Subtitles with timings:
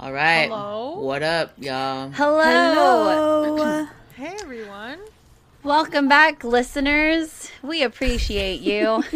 [0.00, 0.48] All right.
[0.48, 0.98] Hello?
[1.00, 2.08] What up, y'all?
[2.10, 2.40] Hello.
[2.42, 3.86] Hello.
[4.16, 4.98] Hey everyone.
[5.62, 7.50] Welcome back, listeners.
[7.62, 9.02] We appreciate you.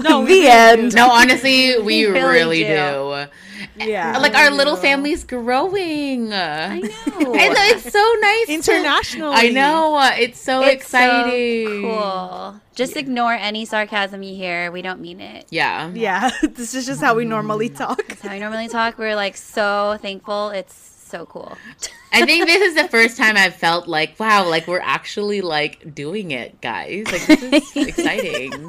[0.00, 0.94] No, The end.
[0.94, 3.26] No, honestly, we really really, do.
[3.78, 3.86] do.
[3.90, 4.18] Yeah.
[4.18, 6.30] Like our little family's growing.
[6.34, 7.32] I I know.
[7.32, 8.46] know it's so nice.
[8.46, 9.34] to- Internationally.
[9.34, 11.82] I know uh, it's so It's so exciting.
[11.82, 12.60] cool.
[12.74, 14.70] Just ignore any sarcasm you hear.
[14.70, 15.46] We don't mean it.
[15.48, 15.90] Yeah.
[15.94, 18.06] Yeah, this is just how we normally talk.
[18.08, 18.98] That's how we normally talk.
[18.98, 20.50] We're like so thankful.
[20.50, 20.74] It's
[21.08, 21.56] so cool.
[22.12, 25.94] I think this is the first time I've felt like, wow, like we're actually like
[25.94, 27.06] doing it, guys.
[27.06, 28.68] Like this is exciting.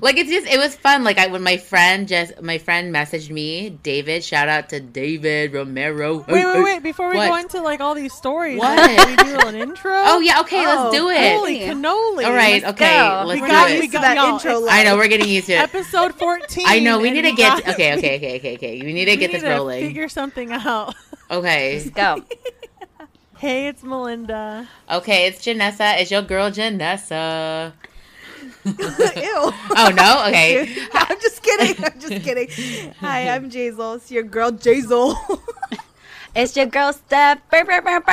[0.00, 1.04] Like it's just, it was fun.
[1.04, 4.24] Like I, when my friend just, my friend messaged me, David.
[4.24, 6.24] Shout out to David Romero.
[6.28, 6.82] Wait, wait, wait!
[6.82, 7.28] Before we What?
[7.28, 8.76] go into like all these stories, What?
[8.90, 9.92] can we do an intro?
[9.94, 11.36] Oh yeah, okay, Oh, let's do it.
[11.36, 12.24] Holy cannoli!
[12.26, 13.22] All right, Let's okay, go.
[13.26, 13.80] let's We do got- it.
[13.80, 14.50] we got- that y'all, intro.
[14.62, 15.60] it's- I know we're getting used to it.
[15.60, 16.64] Episode fourteen.
[16.66, 18.82] I know we need to get got- okay, okay, okay, okay, okay.
[18.84, 19.86] We need to we get need this to rolling.
[19.86, 20.94] Figure something out.
[21.30, 22.24] Okay, Let's go.
[23.40, 24.68] Hey, it's Melinda.
[24.90, 25.26] okay.
[25.26, 25.98] It's Janessa.
[25.98, 27.72] It's your girl Janessa.
[28.66, 28.74] Ew.
[28.74, 30.76] Oh no, okay.
[30.92, 31.82] I'm just kidding.
[31.82, 32.92] I'm just kidding.
[33.00, 33.96] Hi, I'm Jazel.
[33.96, 35.16] It's your girl Jazel.
[36.36, 37.40] It's your girl Steph.
[37.50, 38.12] Burr, burr, burr, burr.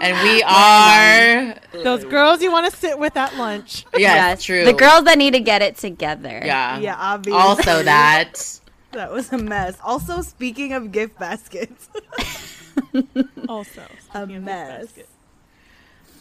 [0.00, 3.84] and we are Those girls you want to sit with at lunch.
[3.98, 4.64] yes, true.
[4.64, 6.40] The girls that need to get it together.
[6.42, 6.78] Yeah.
[6.78, 7.38] yeah, obviously.
[7.38, 8.59] Also that.
[8.92, 9.76] That was a mess.
[9.82, 11.88] Also, speaking of gift baskets,
[13.48, 13.82] Also,
[14.14, 14.86] a speaking mess.
[14.86, 15.08] basket.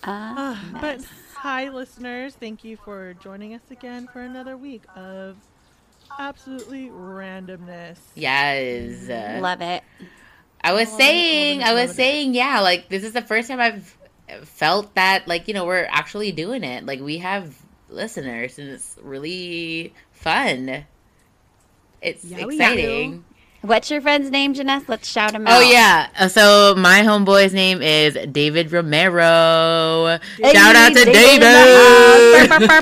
[0.04, 1.02] Ah, Ah, but
[1.36, 2.36] hi, listeners.
[2.36, 5.38] Thank you for joining us again for another week of
[6.18, 8.00] absolutely randomness.
[8.16, 9.42] Yes.
[9.42, 9.84] love it.
[10.62, 11.96] I was Love it, saying, I love was it.
[11.96, 13.98] saying, yeah, like this is the first time I've
[14.44, 16.86] felt that, like, you know, we're actually doing it.
[16.86, 17.56] Like we have
[17.90, 20.86] listeners and it's really fun.
[22.02, 23.24] It's Yeah, exciting.
[23.62, 24.88] What's your friend's name, Janess?
[24.88, 25.58] Let's shout him out.
[25.58, 26.08] Oh yeah.
[26.18, 30.18] Uh, So my homeboy's name is David Romero.
[30.38, 31.44] Hey, Shout out to David David.
[31.44, 32.68] in the house.
[32.68, 32.82] Burr,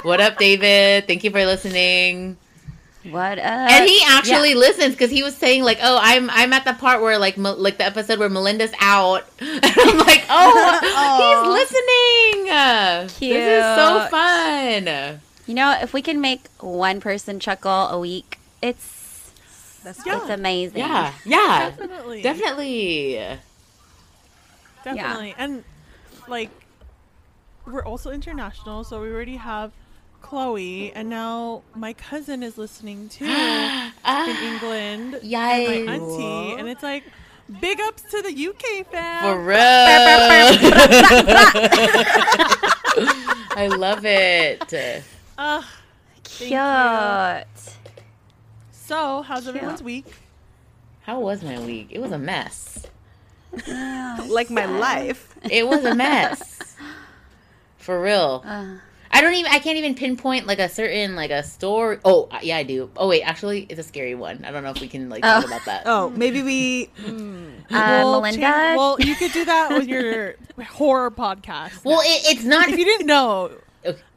[0.08, 1.06] what up, David?
[1.08, 2.36] Thank you for listening.
[3.10, 3.44] What up?
[3.44, 7.02] and he actually listens because he was saying like, "Oh, I'm I'm at the part
[7.02, 10.78] where like like the episode where Melinda's out." And I'm like, "Oh,
[11.44, 12.46] he's listening.
[13.18, 18.38] This is so fun." You know, if we can make one person chuckle a week,
[18.62, 19.30] it's
[19.82, 20.20] That's Yeah.
[20.22, 20.78] it's amazing.
[20.78, 22.22] Yeah, yeah, Definitely.
[22.22, 23.14] definitely.
[24.84, 25.34] Definitely.
[25.36, 25.64] And
[26.28, 26.50] like
[27.66, 29.72] we're also international, so we already have
[30.22, 35.14] Chloe and now my cousin is listening too in England.
[35.22, 35.68] Yikes.
[35.68, 36.54] And my auntie.
[36.58, 37.04] And it's like
[37.60, 39.22] big ups to the UK fam.
[39.22, 39.58] For real.
[43.56, 44.72] I love it.
[45.36, 45.62] Uh,
[46.22, 46.50] Cute.
[48.70, 49.56] so how's Cute.
[49.56, 50.06] everyone's week?
[51.02, 51.88] How was my week?
[51.90, 52.86] It was a mess.
[54.28, 55.34] like my life.
[55.50, 56.76] It was a mess.
[57.78, 58.42] For real.
[58.46, 58.76] Uh,
[59.10, 59.52] I don't even.
[59.52, 61.98] I can't even pinpoint like a certain like a story.
[62.04, 62.90] Oh yeah, I do.
[62.96, 64.44] Oh wait, actually, it's a scary one.
[64.44, 65.46] I don't know if we can like talk Oh.
[65.46, 65.82] about that.
[65.86, 66.86] Oh, maybe we.
[66.98, 68.40] mm, uh, Well, Melinda.
[68.40, 70.34] change- well, you could do that with your
[70.68, 71.84] horror podcast.
[71.84, 72.68] Well, it, it's not.
[72.70, 73.54] if you didn't know, Okay.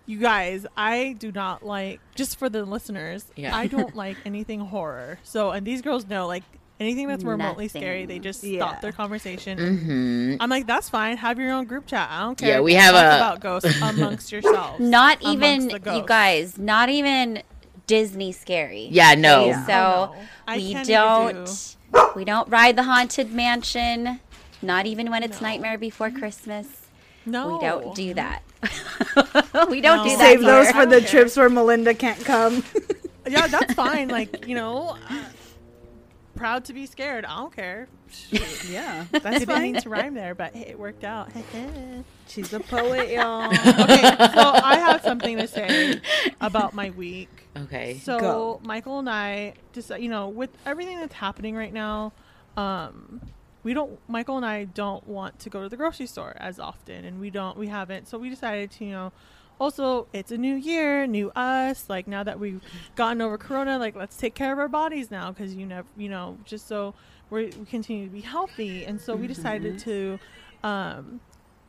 [0.07, 3.25] You guys, I do not like just for the listeners.
[3.35, 3.55] Yeah.
[3.55, 5.19] I don't like anything horror.
[5.23, 6.43] So, and these girls know like
[6.79, 7.81] anything that's remotely Nothing.
[7.81, 8.67] scary, they just Yeah.
[8.69, 9.57] stop their conversation.
[9.57, 11.17] hmm I'm like, that's fine.
[11.17, 12.07] Have your own group chat.
[12.09, 12.49] I don't care.
[12.55, 14.79] Yeah, we Talk have a- about ghosts amongst yourselves.
[14.79, 16.57] not even you guys.
[16.57, 17.43] Not even
[17.85, 18.87] Disney scary.
[18.91, 19.45] Yeah, no.
[19.45, 19.65] Yeah.
[19.65, 20.13] So
[20.47, 20.55] Oh, no.
[20.57, 21.75] We can't don't.
[22.15, 24.19] We don't ride the haunted mansion.
[24.61, 25.47] Not even when it's No.
[25.47, 26.67] Nightmare Before Christmas.
[27.25, 28.41] No, We don't do that.
[29.69, 30.03] we don't No.
[30.03, 30.19] do that.
[30.19, 31.05] Save those for the Okay.
[31.07, 32.63] trips where Melinda can't come.
[33.29, 34.07] Yeah, that's fine.
[34.07, 35.23] like you know, uh,
[36.37, 37.25] proud to be scared.
[37.25, 37.89] I don't care.
[38.69, 39.73] yeah, that's Didn't fine.
[39.81, 41.29] to rhyme there, but hey, it worked out.
[42.29, 43.47] She's a poet, y'all.
[43.51, 44.01] okay,
[44.33, 45.99] so I have something to say
[46.39, 47.27] about my week.
[47.57, 47.99] Okay.
[47.99, 48.59] So Go.
[48.63, 52.13] Michael and I just you know with everything that's happening right now,
[52.55, 53.19] um,
[53.63, 53.99] we don't.
[54.07, 57.29] Michael and I don't want to go to the grocery store as often, and we
[57.29, 57.57] don't.
[57.57, 58.07] We haven't.
[58.07, 59.13] So we decided to you know.
[59.59, 61.89] Also, it's a new year, new us.
[61.89, 62.61] Like now that we've
[62.95, 66.09] gotten over Corona, like let's take care of our bodies now because you never, you
[66.09, 66.93] know, just so
[67.29, 68.85] we we continue to be healthy.
[68.85, 70.19] And so we decided to
[70.63, 71.21] um,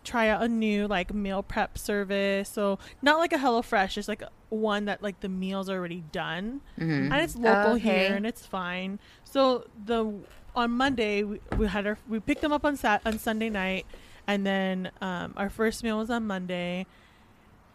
[0.05, 2.49] try out a new like meal prep service.
[2.49, 6.61] So not like a HelloFresh, just like one that like the meals are already done
[6.79, 8.07] hmm and it's local Okay.
[8.07, 8.99] here and it's fine.
[9.25, 10.27] So the
[10.59, 13.87] on Monday we, we had our we picked them up on sat on Sunday night,
[14.27, 16.87] and then um, our first meal was on Monday.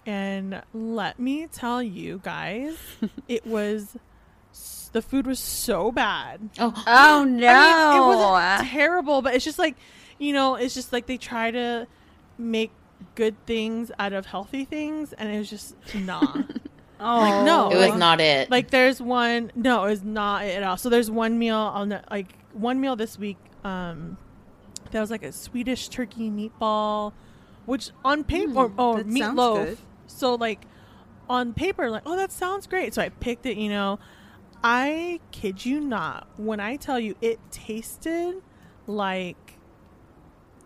[0.06, 2.76] And let me tell you guys,
[3.28, 3.98] it was
[4.92, 6.50] the food was so bad.
[6.60, 7.48] Oh, Oh no!
[7.48, 9.76] I mean, it wasn't terrible, but it's just like,
[10.20, 11.88] you know, it's just like they try to
[12.38, 12.72] make
[13.16, 16.44] good things out of healthy things, and it was just nah.
[17.06, 17.70] Oh like, no.
[17.70, 18.50] it was not it.
[18.50, 20.78] like there's one, no, it's not it at all.
[20.78, 23.38] So there's one meal on the like one meal this week.
[23.64, 24.18] Um,
[24.92, 27.14] that was like a Swedish turkey meatball,
[27.66, 29.78] which on paper, or, oh, meatloaf.
[30.08, 30.66] So like
[31.30, 32.94] on paper, like oh that sounds great.
[32.94, 33.58] So I picked it.
[33.58, 34.00] You know,
[34.64, 38.36] I kid you not when I tell you it tasted
[38.88, 39.58] like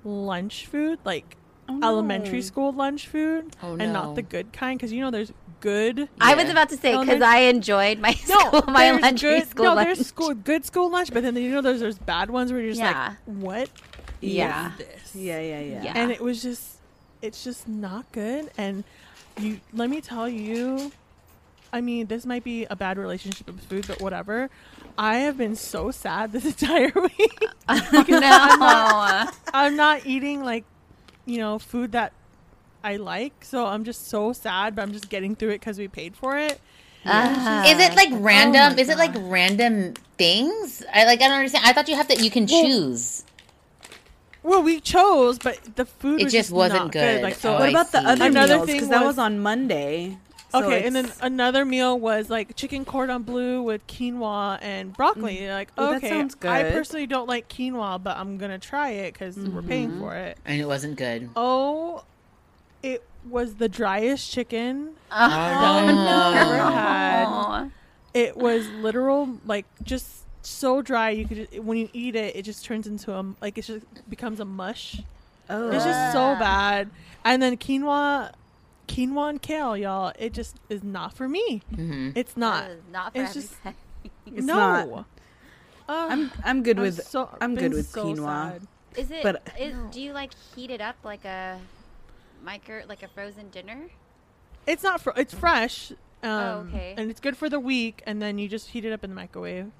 [0.04, 1.38] lunch food, like
[1.70, 2.42] Oh, elementary no.
[2.42, 3.94] school lunch food, Oh, and no.
[3.94, 4.80] not the good kind.
[4.80, 6.08] Because you know there's good.
[6.22, 9.50] I was about to say because I enjoyed my No, school, my there's elementary good,
[9.50, 9.86] school no, lunch.
[9.98, 12.72] there's school good school lunch, but then you know there's there's bad ones where you're
[12.72, 13.10] just Yeah.
[13.10, 13.70] like, what?
[14.22, 14.72] Yeah.
[14.78, 15.16] this?
[15.16, 15.84] Yeah, yeah, yeah.
[15.84, 15.94] Yeah.
[15.96, 16.78] And it was just,
[17.22, 18.50] it's just not good.
[18.58, 18.84] And
[19.40, 20.92] you, let me tell you,
[21.72, 24.50] I mean, this might be a bad relationship with food, but whatever.
[24.98, 27.44] I have been so sad this entire week.
[27.70, 29.32] Oh, no.
[29.54, 30.64] I'm not eating like,
[31.26, 32.14] you know, food that
[32.88, 33.44] I like.
[33.44, 36.38] So I'm just so sad, but I'm just getting through it because we paid for
[36.38, 36.60] it.
[37.06, 38.76] Uh, is it like random?
[38.76, 40.84] my is it like random things?
[40.94, 41.22] I like.
[41.22, 41.66] I don't understand.
[41.66, 42.16] I thought you have to.
[42.24, 43.24] You can Well, choose.
[44.44, 47.24] Well, we chose, but the food It was just just wasn't not good.
[47.24, 48.06] Like so, Oh, What I about the see.
[48.08, 48.66] other Another meals?
[48.68, 50.18] thing Because that was- was on Monday.
[50.50, 55.42] So okay, and then another meal was like chicken cordon bleu with quinoa and broccoli.
[55.44, 58.92] You're like, Oh, that okay, sounds I personally don't like quinoa, but I'm gonna try
[58.92, 60.00] it because we're paying Mm-hmm.
[60.00, 60.38] for it.
[60.46, 61.30] And it wasn't good.
[61.36, 62.04] Oh,
[62.84, 67.72] it was the driest chicken Oh, I've ever had.
[68.14, 71.10] It was literal, like just so dry.
[71.12, 73.86] You could just, when you eat it, it just turns into a like it just
[74.10, 75.02] becomes a mush.
[75.50, 76.90] oh, It's just so bad.
[77.24, 78.32] And then quinoa,
[78.88, 80.14] quinoa and kale, y'all.
[80.18, 81.62] It just is not for me.
[81.74, 82.14] Mhm.
[82.16, 82.64] It's not.
[82.64, 83.56] Uh, not for It's just-
[84.26, 84.56] It's no.
[84.56, 85.06] not.
[85.90, 88.26] Uh, I'm I'm good I'm with so, I'm good with so quinoa.
[88.26, 88.68] sad.
[88.98, 89.24] Is it?
[89.24, 91.60] But- is- do you like heat it up like a
[92.44, 93.88] micro, like a frozen dinner?
[94.66, 95.02] It's not.
[95.02, 95.92] Fr- it's fresh.
[96.24, 96.94] Um, Oh, okay.
[96.98, 99.16] And it's good for the week, and then you just heat it up in the
[99.16, 99.72] microwave.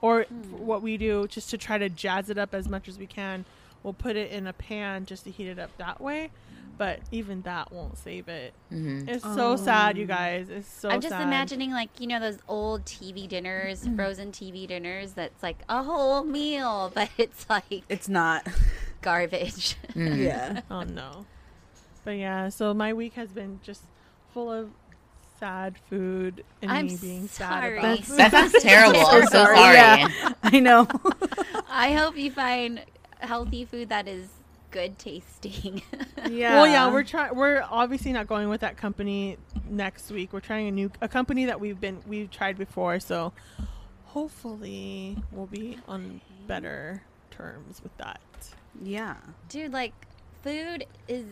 [0.00, 0.58] Or Hmm.
[0.66, 3.44] what we do, just to try to jazz it up as much as we can,
[3.82, 6.30] we'll put it in a pan just to heat it up that way.
[6.76, 8.52] But even that won't save it.
[8.72, 9.08] Mhm.
[9.08, 10.08] It's so sad, you Oh.
[10.08, 10.50] guys.
[10.50, 10.88] It's so.
[10.90, 11.22] I'm just sad.
[11.22, 15.12] imagining like you know those old TV dinners, frozen TV dinners.
[15.12, 18.46] That's like a whole meal, but it's like It's not.
[19.02, 19.76] garbage.
[19.94, 20.18] Mm.
[20.18, 20.60] yeah.
[20.70, 21.26] Oh no.
[22.04, 23.82] But yeah, so my week has been just
[24.32, 24.70] full of
[25.40, 27.78] sad food and I'm me being sorry.
[27.78, 28.18] sad about That's- food.
[28.18, 29.00] That sounds terrible.
[29.06, 29.56] I'm so sorry.
[29.56, 29.74] sorry.
[29.76, 30.32] Yeah.
[30.42, 30.86] I know.
[31.68, 32.84] I hope you find
[33.20, 34.28] healthy food that is
[34.70, 35.82] good tasting.
[36.30, 36.54] yeah.
[36.56, 37.34] Well, yeah, we're trying.
[37.34, 40.32] We're obviously not going with that company next week.
[40.32, 43.00] We're trying a new a company that we've been we've tried before.
[43.00, 43.32] So
[44.06, 48.20] hopefully we'll be on better terms with that.
[48.82, 49.16] yeah.
[49.48, 49.92] Dude, like
[50.42, 51.24] food is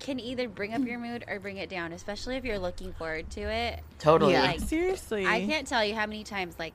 [0.00, 3.30] can either bring up your mood or bring it down, especially if you're looking forward
[3.30, 3.80] to it.
[3.98, 4.32] Totally.
[4.32, 4.42] Yeah.
[4.42, 6.74] Like, Seriously, I can't tell you how many times like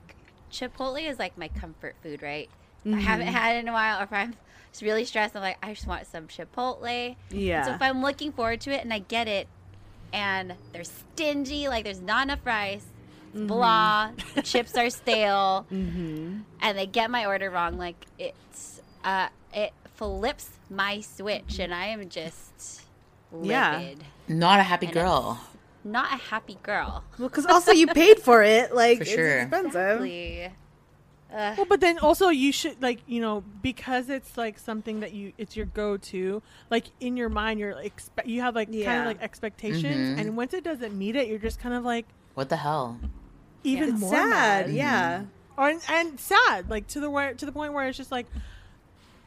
[0.52, 2.48] Chipotle is like my comfort food, right?
[2.84, 3.00] I Mhm.
[3.00, 4.34] haven't had it in a while, or if I'm
[4.72, 7.14] just really stressed, I'm like, I just want some Chipotle.
[7.30, 7.64] Yeah.
[7.64, 9.46] So if I'm looking forward to it and I get it,
[10.12, 12.84] and they're stingy, like there's not enough rice,
[13.32, 16.38] it's blah, the chips are stale, mm-hmm.
[16.60, 21.86] and they get my order wrong, like it's uh, it flips my switch, and I
[21.86, 22.82] am just
[23.42, 23.90] Yeah.
[24.28, 25.40] Not a happy And girl.
[25.84, 27.04] Not a happy girl.
[27.18, 28.74] Well, because also you paid for it.
[28.74, 29.38] Like For it's sure.
[29.40, 29.66] expensive.
[30.02, 30.52] Exactly.
[31.32, 31.54] Ugh.
[31.58, 35.32] Well, but then also you should like you know because it's like something that you
[35.38, 39.00] it's your go to like in your mind you're like expe- you have like kind
[39.00, 40.20] of like expectations Mhm.
[40.20, 42.98] and once it doesn't meet it you're just kind of like What the hell?
[43.62, 44.66] even It's more sad.
[44.66, 44.74] mad.
[44.74, 45.22] Yeah.
[45.56, 48.26] or and, and sad like to the where to the point where it's just like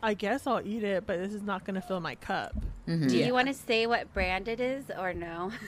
[0.03, 2.53] I guess I'll eat it but this is not gonna fill my cup.
[2.88, 3.10] Mhm.
[3.10, 3.25] Do Yeah.
[3.27, 5.51] you want to say what brand it is or no?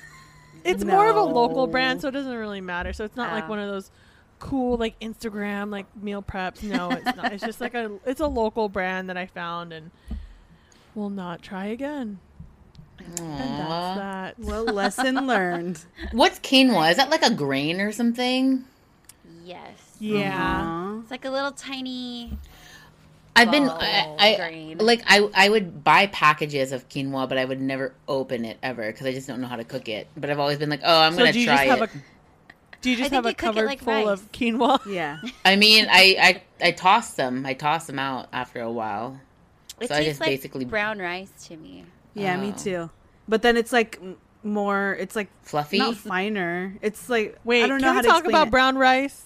[0.64, 2.92] It's more of a local brand so it doesn't really matter.
[2.92, 3.50] So it's not like Oh.
[3.50, 3.92] one of those
[4.40, 6.64] cool like Instagram like meal preps.
[6.64, 7.32] No, it's not.
[7.34, 9.92] It's just like a it's a local brand that I found and
[10.96, 12.20] will not try again.
[12.98, 14.40] And that's that.
[14.40, 15.86] Well, lesson learned.
[16.14, 16.90] What's quinoa?
[16.92, 18.66] Is that like a grain or something?
[19.44, 19.98] Yes.
[20.00, 20.64] Yeah.
[20.66, 21.00] Aw.
[21.02, 22.38] It's like a little tiny.
[23.36, 27.60] I've been I, I like I I would buy packages of quinoa, but I would
[27.62, 30.08] never open it ever because I just don't know how to cook it.
[30.16, 31.96] But I've always been like, oh, I'm So gonna do you try just have it.
[31.96, 32.02] a
[32.82, 34.08] do you just think have a you cupboard like full rice.
[34.22, 34.80] of quinoa?
[34.92, 35.18] Yeah.
[35.44, 37.46] I mean, I I I toss them.
[37.46, 39.20] I toss them out after a while.
[39.82, 41.84] It So I tastes just like basically- brown rice to me.
[42.14, 42.58] Yeah, me Oh.
[42.64, 42.90] too.
[43.28, 44.00] But then it's like
[44.44, 44.96] more.
[45.00, 45.80] It's like Fluffy.
[45.80, 46.76] not finer.
[46.82, 48.52] It's like Wait, I don't know can how we to talk about it.
[48.52, 49.26] brown rice?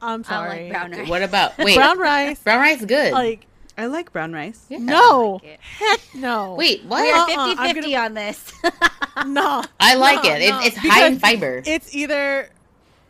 [0.00, 0.48] I'm I sorry.
[0.64, 1.08] like brown rice.
[1.08, 1.76] What about wait?
[1.76, 2.38] Brown rice.
[2.40, 3.12] brown rice is good.
[3.12, 4.64] Like I like brown rice.
[4.68, 4.78] Yeah.
[4.78, 6.54] no, like heck no.
[6.54, 7.02] Wait, what?
[7.02, 8.52] We are Uh-uh, 50 50 gonna- on this.
[9.26, 9.62] no.
[9.80, 10.42] I like no, it.
[10.42, 10.50] it.
[10.50, 10.60] no.
[10.62, 11.62] It's high in Because fiber.
[11.64, 12.50] It's either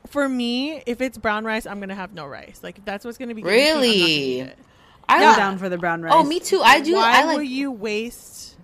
[0.08, 0.82] for me.
[0.86, 2.60] If it's brown rice, I'm gonna have no rice.
[2.62, 3.42] Like if that's what's gonna be.
[3.42, 4.42] given to I'm Really?
[4.42, 4.52] I
[5.08, 5.36] I'm like.
[5.36, 6.12] down for the brown rice.
[6.14, 6.60] Oh, me too.
[6.62, 6.94] I do.
[6.94, 7.36] Why I like.
[7.38, 8.56] will you waste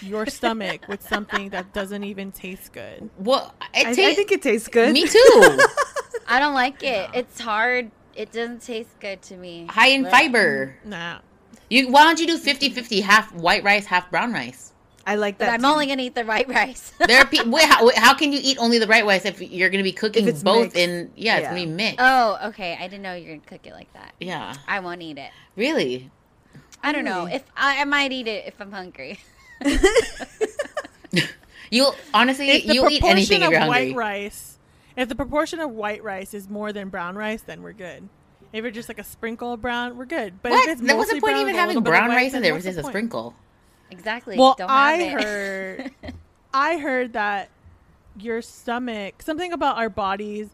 [0.00, 3.08] your stomach with something that doesn't even taste good?
[3.18, 4.92] well, it I, I think it tastes good.
[4.92, 5.58] Me too.
[6.28, 7.10] I don't like it.
[7.14, 7.90] It's hard.
[8.14, 9.66] It doesn't taste good to me.
[9.70, 10.76] high in But- fiber.
[10.84, 11.18] Nah.
[11.70, 14.72] You why don't you do 50-50, half white rice, half brown rice?
[15.06, 15.54] I like But that.
[15.54, 15.66] I'm too.
[15.66, 16.92] only gonna eat the white rice.
[17.06, 17.50] There are people.
[17.50, 19.84] Wait, how, wait, how can you eat only the right rice if you're going to
[19.84, 20.76] be cooking it's both mixed.
[20.76, 21.10] in?
[21.16, 21.50] Yeah, it's Yeah.
[21.50, 21.96] going to be mixed.
[22.00, 22.76] oh, okay.
[22.78, 24.12] I didn't know you're gonna cook it like that.
[24.20, 25.30] yeah, I won't eat it.
[25.56, 26.10] really.
[26.82, 29.18] I don't know if I, I might eat it if I'm hungry.
[31.70, 33.92] You honestly, If you'll eat anything if you're hungry.
[33.92, 34.57] white rice,
[34.98, 38.08] if the proportion of white rice is more than brown rice, then we're good.
[38.52, 40.42] If it's just like a sprinkle of brown, we're good.
[40.42, 40.68] But what?
[40.68, 42.26] if it's Then what's the point brown even a having little bit of brown rice
[42.28, 42.92] if then there what's was just the a point?
[42.92, 43.34] sprinkle?
[43.90, 44.36] Exactly.
[44.36, 45.12] Well, Don't I it.
[45.12, 45.90] heard,
[46.54, 47.50] I heard that
[48.18, 50.48] your stomach, something about our bodies,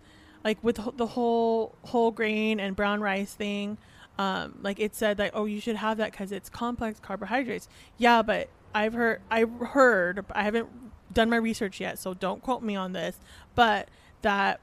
[0.45, 3.79] like with the whole whole grain and brown rice thing,
[4.19, 7.69] um, like it said that oh you should have that because it's complex carbohydrates.
[7.97, 10.69] Yeah, but I've heard I've heard I haven't
[11.13, 13.19] done my research yet, so don't quote me on this,
[13.55, 13.89] but
[14.25, 14.61] that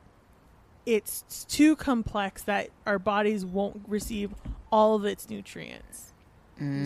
[0.85, 4.31] it's too complex that our bodies won't receive
[4.71, 6.07] all of its nutrients.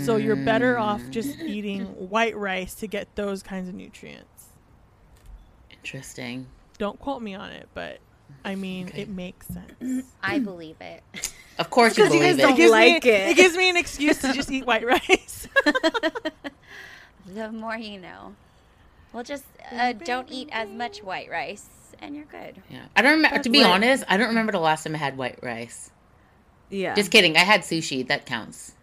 [0.06, 4.46] So you're better off just eating white rice to get those kinds of nutrients.
[5.70, 6.46] Interesting.
[6.78, 8.00] Don't quote me on it, but
[8.46, 9.02] I mean Okay.
[9.02, 10.06] it makes sense.
[10.24, 11.04] I believe it.
[11.60, 12.42] Of course you believe guys it.
[12.42, 13.30] don't gives like me, it.
[13.32, 15.48] It gives me an excuse to just eat white rice.
[17.26, 18.36] the more you know.
[19.12, 21.68] Well, just uh, don't eat as much white rice,
[22.02, 22.62] and you're good.
[22.70, 22.86] Yeah.
[22.96, 23.40] I don't remember.
[23.44, 23.72] To be Right.
[23.72, 25.92] honest, I don't remember the last time I had white rice.
[26.70, 26.94] yeah.
[26.96, 27.36] Just kidding.
[27.38, 28.08] I had sushi.
[28.08, 28.74] That counts.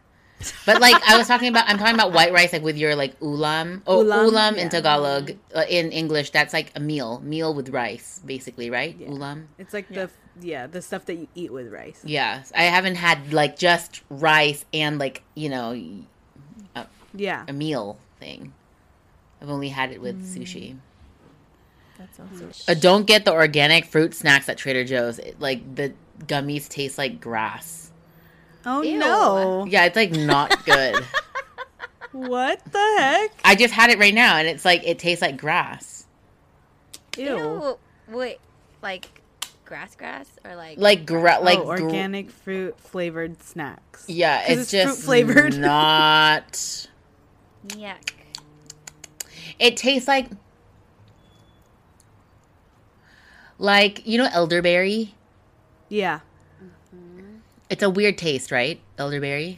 [0.67, 3.19] But like I was talking about, I'm talking about white rice, like with your like
[3.21, 3.83] ulam.
[3.87, 4.69] Oh, ulam, Ulam, in.
[4.71, 5.33] Tagalog.
[5.55, 8.97] Uh, in English, that's like a meal, meal with rice, basically, right?
[8.99, 9.09] Yeah.
[9.09, 9.47] Ulam.
[9.59, 12.03] it's like the yeah the stuff that you eat with rice.
[12.05, 15.79] Yeah, I haven't had like just rice and like you know
[17.15, 17.45] Yeah.
[17.47, 18.53] a meal thing.
[19.41, 20.77] I've only had it with sushi.
[21.99, 25.19] That sounds so Uh, don't get the organic fruit snacks at Trader Joe's.
[25.19, 25.93] It, like the
[26.27, 27.91] gummies taste like grass.
[28.65, 28.99] Oh Ew.
[28.99, 29.67] no!
[29.69, 31.05] Yeah, it's like not good.
[32.13, 33.31] What the heck?
[33.43, 36.07] I just had it right now, and it's like it tastes like grass,
[37.17, 37.79] Ew.
[38.07, 38.39] Wait,
[38.83, 39.23] like
[39.65, 44.05] grass, grass, or like like gra- like oh, gr- organic fruit flavored snacks.
[44.09, 45.57] Yeah, it's, it's just flavored.
[45.59, 46.53] Not.
[47.69, 48.11] yuck.
[49.59, 50.29] It tastes like
[53.63, 55.15] like you know elderberry.
[55.89, 56.21] Yeah,
[57.71, 58.81] It's a weird taste, right?
[58.99, 59.57] Elderberry,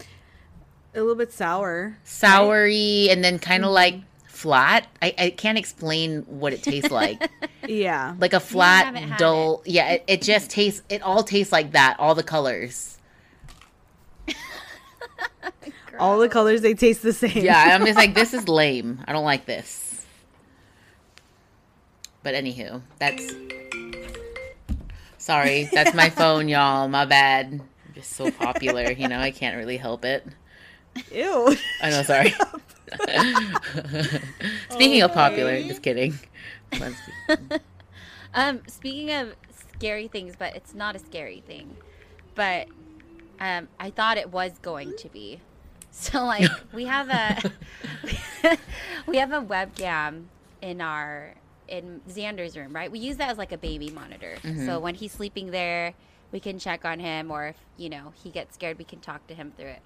[0.94, 1.96] a little bit sour.
[2.04, 3.74] soury, and then kind of Mm-hmm.
[3.74, 3.94] like
[4.28, 4.86] flat.
[5.00, 7.30] I, I can't explain what it tastes like.
[7.66, 8.14] Yeah.
[8.20, 9.62] like a flat, had dull.
[9.64, 10.82] Yeah, it, it just tastes.
[10.90, 11.96] It all tastes like that.
[11.98, 12.98] All the colors.
[15.98, 17.44] All the colors they taste the same.
[17.44, 19.00] Yeah, I'm just like this is lame.
[19.06, 20.04] I don't like this.
[22.22, 23.32] But anywho, that's.
[25.24, 26.86] Sorry, that's my phone, y'all.
[26.86, 27.46] My bad.
[27.54, 29.18] I'm just so popular, you know.
[29.18, 30.22] I can't really help it.
[31.10, 31.56] Ew.
[31.80, 32.02] I know.
[32.02, 32.34] Sorry.
[34.68, 36.18] Speaking of popular, just kidding.
[38.36, 39.36] Um, speaking of
[39.76, 41.76] scary things, but it's not a scary thing.
[42.34, 42.66] But
[43.38, 45.38] um, I thought it was going to be.
[45.92, 47.52] So like we have a
[49.06, 50.24] we have a webcam
[50.60, 51.34] in our
[51.78, 52.90] in Xander's room, right?
[52.90, 54.36] We use that as like a baby monitor.
[54.66, 55.94] So when he's sleeping there,
[56.32, 59.26] we can check on him, or if you know he gets scared, we can talk
[59.28, 59.82] to him through it.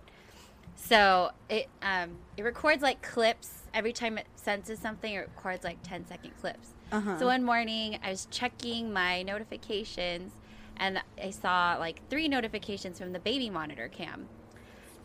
[0.76, 5.12] So it um, it records like clips every time it senses something.
[5.12, 6.68] It records like 10 second clips.
[6.90, 7.18] Uh-huh.
[7.18, 10.33] So one morning, I was checking my notifications,
[10.78, 14.28] and I saw like three notifications from the baby monitor cam.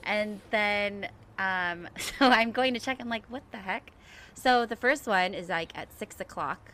[0.06, 2.98] And then, um, so I'm going to check.
[3.00, 3.92] I'm like, what the heck?
[4.36, 6.74] So the first one is like at six o'clock,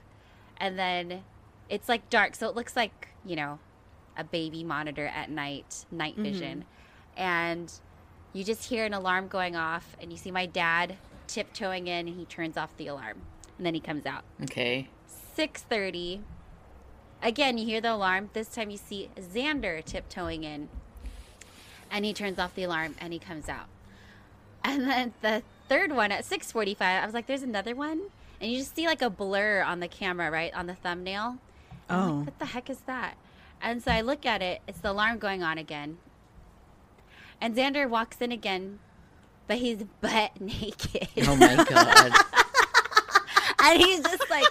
[0.57, 1.23] and then
[1.69, 3.59] it's like dark, so it looks like you know
[4.17, 6.65] a baby monitor at night, night vision,
[7.15, 7.71] and
[8.33, 10.95] you just hear an alarm going off, and you see my dad
[11.27, 13.21] tiptoeing in, and he turns off the alarm,
[13.57, 14.23] and then he comes out.
[14.43, 14.87] okay.
[15.37, 16.21] 6:30.
[17.21, 18.29] Again, you hear the alarm.
[18.33, 20.69] This time you see Xander tiptoeing in.
[21.91, 23.67] And he turns off the alarm and he comes out.
[24.63, 28.01] And then the third one at 6:45, I was like there's another one.
[28.41, 30.53] And you just see like a blur on the camera, right?
[30.53, 31.37] On the thumbnail.
[31.89, 32.13] And Oh.
[32.17, 33.15] like, what the heck is that?
[33.61, 35.97] And so I look at it, it's the alarm going on again.
[37.41, 38.79] And Xander walks in again,
[39.47, 41.07] but he's butt naked.
[41.27, 42.13] Oh my god.
[43.63, 44.45] and he's just like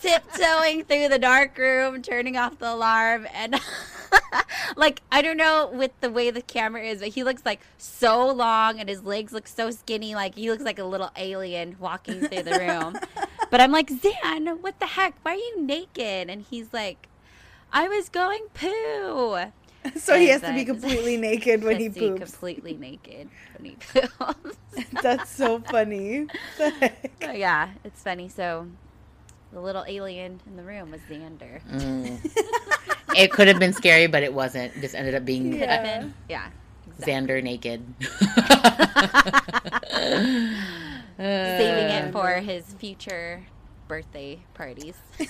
[0.00, 3.54] tiptoeing through the dark room, turning off the alarm, and
[4.76, 8.28] like I don't know with the way the camera is, but he looks like so
[8.28, 12.20] long, and his legs look so skinny, like he looks like a little alien walking
[12.20, 12.98] through the room.
[13.50, 15.14] but I'm like, Zan, what the heck?
[15.22, 16.30] Why are you naked?
[16.30, 17.08] And he's like,
[17.72, 19.38] I was going poo.
[19.96, 22.20] So he has to be completely naked when he Has poops.
[22.20, 24.58] completely naked when he poops.
[25.02, 26.26] That's so funny.
[26.58, 26.92] The?
[27.22, 28.28] So yeah, it's funny.
[28.28, 28.66] So
[29.54, 31.62] the little alien in the room was Xander.
[31.70, 32.18] Mm.
[33.16, 34.76] It could have been scary, but it wasn't.
[34.76, 36.14] It just ended up being Could uh, been.
[36.28, 36.48] Yeah.
[36.86, 37.12] exactly.
[37.12, 37.82] Xander naked.
[41.18, 43.42] Saving Uh, it for his future
[43.88, 44.96] birthday parties.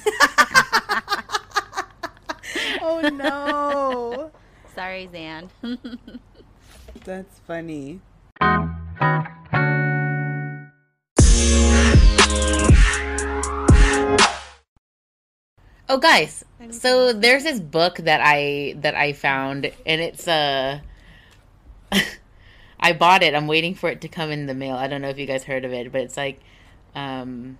[2.82, 4.30] Oh no.
[4.74, 5.50] Sorry, Zan.
[7.04, 8.00] That's funny.
[15.92, 16.44] Oh, guys.
[16.70, 20.78] So there's this book that I that I found, and it's uh
[22.80, 23.34] I bought it.
[23.34, 24.76] I'm waiting for it to come in the mail.
[24.76, 26.40] I don't know if you guys heard of it, but it's like
[26.94, 27.58] um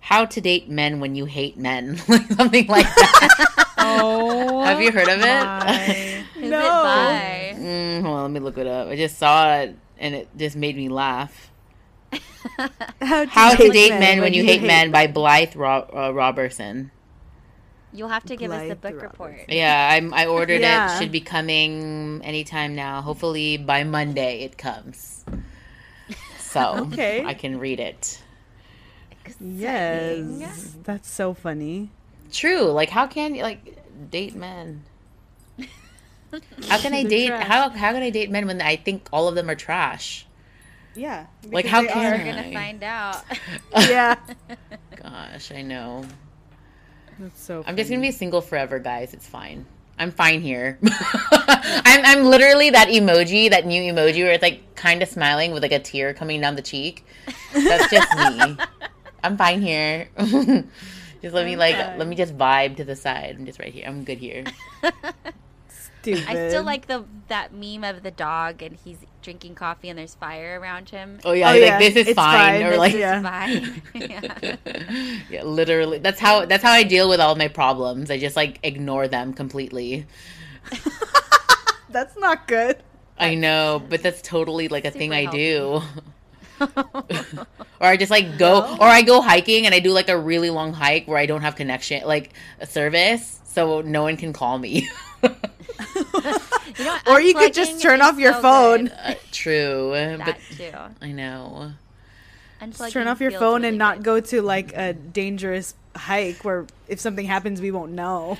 [0.00, 3.74] how to date men when you hate men, like something like that.
[3.78, 5.24] Oh, Have you heard of it?
[5.24, 6.24] my.
[6.34, 6.58] Who's No.
[6.58, 7.54] it by?
[7.58, 8.88] mm, hold on, let me look it up.
[8.88, 11.50] I just saw it, and it just made me laugh.
[13.00, 16.90] How How to date men when you hate men by Blythe Ro- uh, Roberson.
[17.92, 19.02] You'll have to give us the book Roberts.
[19.12, 19.44] report.
[19.48, 20.94] Yeah, I'm, I ordered Yeah.
[20.94, 20.98] it.
[21.00, 23.00] Should be coming anytime now.
[23.00, 25.24] Hopefully by Monday it comes.
[26.38, 27.24] So Okay.
[27.24, 28.22] I can read it.
[29.40, 30.76] Yes.
[30.84, 31.90] That's so funny.
[32.32, 32.64] True.
[32.70, 33.78] Like how can you like
[34.10, 34.84] date men?
[36.68, 37.46] How can I date trash.
[37.46, 40.26] how how can I date men when I think all of them are trash?
[40.94, 41.26] Yeah.
[41.44, 42.24] Like, how can are- We're I?
[42.24, 43.22] gonna find out.
[43.76, 44.16] Yeah.
[44.96, 46.04] Gosh, I know.
[47.18, 49.14] That's so I'm just gonna be single forever, guys.
[49.14, 49.66] It's fine.
[49.98, 50.78] I'm fine here.
[50.84, 55.62] I'm I'm literally that emoji, that new emoji where it's like kind of smiling with
[55.62, 57.04] like a tear coming down the cheek.
[57.52, 58.56] That's just me.
[59.24, 60.08] I'm fine here.
[60.18, 63.36] just let me like let me just vibe to the side.
[63.38, 63.84] I'm just right here.
[63.86, 64.44] I'm good here.
[65.68, 66.24] stupid.
[66.28, 70.14] I still like the that meme of the dog and he's drinking coffee and there's
[70.14, 71.20] fire around him.
[71.22, 72.62] Oh yeah, Oh, like this is It's fine.
[72.62, 72.62] fine.
[72.62, 73.22] Or This like is- Yeah.
[73.22, 73.82] Fine.
[73.94, 74.56] yeah.
[75.30, 75.98] yeah, literally.
[75.98, 78.10] That's how that's how I deal with all my problems.
[78.10, 80.06] I just like ignore them completely.
[81.90, 82.82] That's not good.
[83.18, 85.82] I know, but that's totally like a thing Super I do.
[87.80, 90.50] or I just like go, or I go hiking and I do like a really
[90.50, 94.58] long hike where I don't have connection, like a service, so no one can call
[94.58, 94.88] me.
[96.78, 96.96] You know?
[97.08, 98.88] Or you could just turn off your so phone.
[98.88, 99.90] Uh, true,
[100.24, 100.70] but too.
[101.00, 101.72] I know.
[102.60, 104.04] Unplugging turn off your phone really and not good.
[104.04, 108.38] go to like a dangerous hike where if something happens we won't know.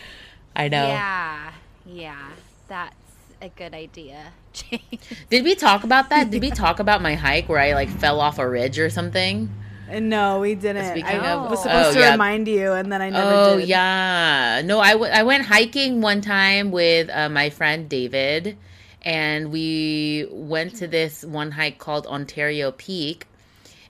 [0.55, 0.87] I know.
[0.87, 1.53] Yeah,
[1.87, 2.29] yeah,
[2.69, 2.95] that's
[3.41, 4.33] a good idea.
[5.31, 6.31] Did we talk about that?
[6.31, 9.51] Did we talk about my hike where I like fell off a ridge or something?
[9.91, 10.85] No, we didn't.
[10.87, 12.11] Speaking I of- was supposed Oh, to yeah.
[12.13, 13.69] remind you, and then I never Oh did.
[13.69, 18.59] yeah, no, I, w- I went hiking one time with uh, my friend David,
[19.03, 23.27] and we went to this one hike called Ontario Peak,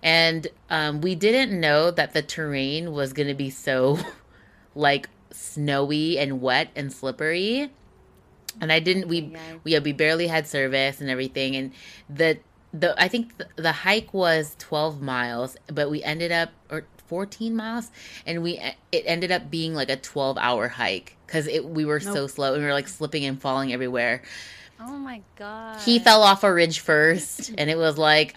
[0.01, 3.99] and um, we didn't know that the terrain was gonna be so
[4.77, 7.71] like snowy and wet and slippery,
[8.61, 9.33] and I didn't we
[9.65, 11.73] we yeah, we barely had service and everything, and
[12.09, 12.39] the
[12.73, 17.57] the I think the, the hike was 12 miles, but we ended up or 14
[17.57, 17.91] miles,
[18.27, 18.61] and we
[18.93, 22.55] it ended up being like a 12 hour hike because it we were so slow
[22.55, 24.23] and we were like slipping and falling everywhere.
[24.81, 25.81] oh my god.
[25.81, 28.37] He fell off a ridge first, and it was like.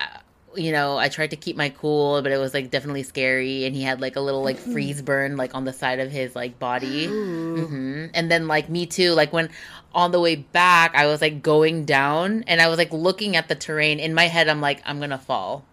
[0.56, 3.76] You know, I tried to keep my cool, but it was like definitely scary, and
[3.76, 6.60] he had like a little like freeze burn like on the side of his like
[6.60, 7.06] body.
[7.08, 7.66] Ooh.
[7.68, 9.50] hmm And then like me too, like when
[9.94, 13.48] on the way back, I was like going down and I was like looking at
[13.48, 14.00] the terrain.
[14.00, 15.66] In my head, I'm like, I'm gonna fall.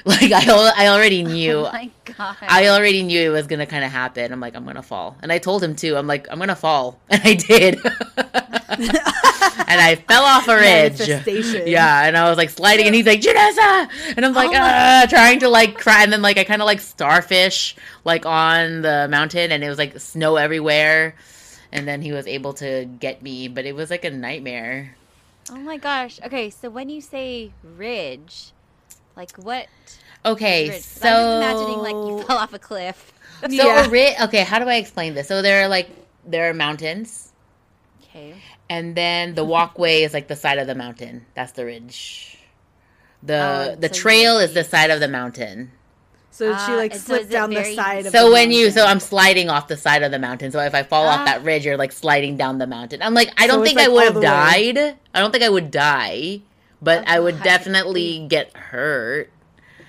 [0.06, 1.58] Like I, I already knew.
[1.58, 2.36] Oh my god.
[2.42, 4.32] I already knew it was gonna kind of happen.
[4.32, 5.96] I'm like, I'm gonna fall, and I told him too.
[5.96, 7.78] I'm like, I'm gonna fall, and I did.
[8.74, 11.00] and I fell off a ridge.
[11.66, 13.88] Yeah, and I was like sliding, and he's like, Janessa!
[14.16, 16.66] And I'm like, Oh ah, trying to like cry, and then like I kind of
[16.66, 21.14] like starfish like on the mountain, and it was like snow everywhere.
[21.72, 24.96] And then he was able to get me, but it was like a nightmare.
[25.50, 26.18] oh my gosh.
[26.24, 28.50] Okay, so when you say ridge,
[29.20, 29.66] like what?
[30.24, 30.82] Okay, ridge?
[30.82, 33.12] so I'm just imagining like you fell off a cliff.
[33.42, 33.86] So Yeah.
[33.86, 35.26] a ri- okay, how do I explain this?
[35.28, 35.88] So there are like
[36.26, 37.32] there are mountains,
[38.04, 38.34] Okay.
[38.68, 41.24] and then the walkway is like the side of the mountain.
[41.34, 42.36] That's the ridge.
[43.22, 45.70] The Oh, the so trail is the side of the mountain.
[46.32, 48.32] So she Ah, like and so slipped is it down the side of So the
[48.32, 48.84] when you so.
[48.84, 50.52] I'm sliding off the side of the mountain.
[50.52, 51.12] So if I fall Ah.
[51.20, 53.00] off that ridge, you're like sliding down the mountain.
[53.02, 54.72] I'm like I don't So it's, think I would have the way.
[54.74, 54.78] died.
[55.14, 56.40] I don't think I would die,
[56.82, 57.44] but I would God.
[57.44, 59.30] definitely get hurt.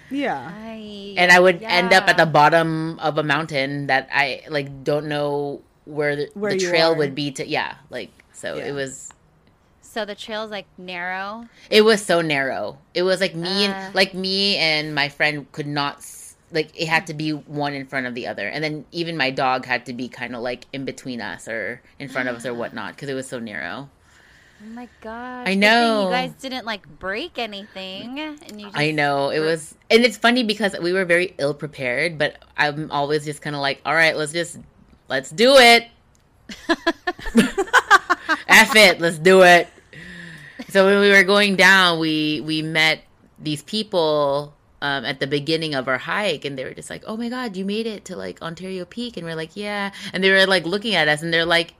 [0.09, 0.37] Yeah.
[0.53, 4.83] I, and I would end up at the bottom of a mountain that I like
[4.83, 6.95] don't know where the, Where the trail are.
[6.95, 8.65] would be to yeah like so Yeah.
[8.65, 9.09] it was
[9.81, 11.47] So the trail's like narrow.
[11.69, 13.71] it was so narrow it was like me Uh.
[13.71, 16.05] and like me and my friend could not
[16.51, 19.31] like it had to be one in front of the other and then even my
[19.31, 22.45] dog had to be kind of like in between us or in front of us
[22.45, 23.89] or whatnot because it was so narrow
[24.63, 25.47] Oh my gosh.
[25.47, 26.05] I know.
[26.05, 28.67] You guys didn't like break anything, and you.
[28.67, 32.17] Just, I know it was, and it's funny because we were very ill prepared.
[32.19, 34.59] But I'm always just kind of like, all right, let's just
[35.09, 35.87] let's do it.
[38.47, 39.67] F it, let's do it.
[40.69, 43.01] So when we were going down, we we met
[43.39, 47.17] these people um, at the beginning of our hike, and they were just like, "Oh
[47.17, 50.29] my god, you made it to like Ontario Peak," and we're like, "Yeah," and they
[50.29, 51.73] were like looking at us, and they're like.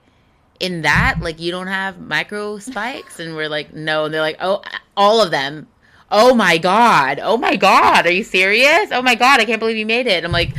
[0.62, 4.06] In that, like, you don't have micro spikes, and we're like, no.
[4.06, 4.62] And they're like, oh,
[4.96, 5.66] all of them.
[6.10, 7.20] Oh my god!
[7.22, 8.06] Oh my god!
[8.06, 8.90] Are you serious?
[8.92, 9.40] Oh my god!
[9.40, 10.24] I can't believe you made it.
[10.24, 10.54] I'm like,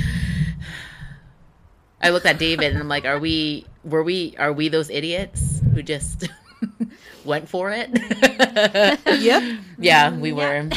[2.02, 3.66] I looked at David and I'm like, are we?
[3.86, 4.36] Were we?
[4.38, 6.28] Are we those idiots who just
[7.26, 7.90] went for it?
[9.06, 9.60] Yep.
[9.78, 10.68] Yeah, we were.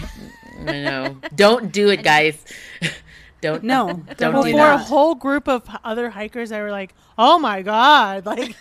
[0.61, 1.17] I know.
[1.35, 2.45] Don't do it, guys.
[3.41, 3.65] Don't.
[3.65, 7.39] No, Don't definitely do For a whole group of other hikers that were like, "Oh
[7.39, 8.57] my god!" Like,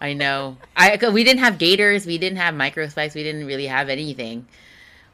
[0.00, 0.58] I know.
[0.76, 2.06] I we didn't have gaiters.
[2.06, 3.14] We didn't have micro spikes.
[3.14, 4.46] We didn't really have anything.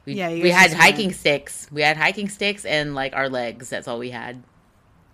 [0.04, 1.16] We, Yeah, we had hiking went.
[1.18, 1.68] sticks.
[1.70, 3.70] We had hiking sticks and like our legs.
[3.70, 4.42] That's all we had.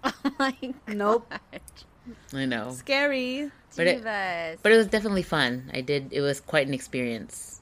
[0.05, 0.55] Oh my
[0.87, 1.33] Nope.
[2.33, 2.71] I know.
[2.73, 3.51] Scary.
[3.77, 4.05] But it-
[4.63, 5.71] But it was definitely fun.
[5.75, 6.13] I did.
[6.13, 7.61] It was quite an experience.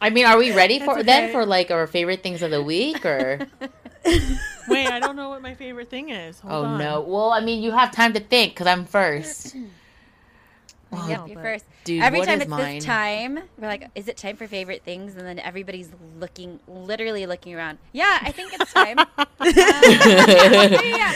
[0.00, 2.62] I mean, are we ready for That's then for like our favorite things of the
[2.62, 3.38] week or?
[4.68, 6.40] wait, I don't know what my favorite thing is.
[6.40, 6.78] Hold oh on.
[6.78, 7.00] no.
[7.00, 9.54] Well, I mean, you have time to think because I'm first.
[10.98, 11.64] Oh, Yep, you're first.
[11.84, 12.74] Dude, Every what time is it's mine?
[12.76, 17.26] this time, we're like, "Is it time for favorite things?" And then everybody's looking, literally
[17.26, 17.78] looking around.
[17.92, 18.98] Yeah, I think it's time.
[18.98, 21.12] Uh, yeah.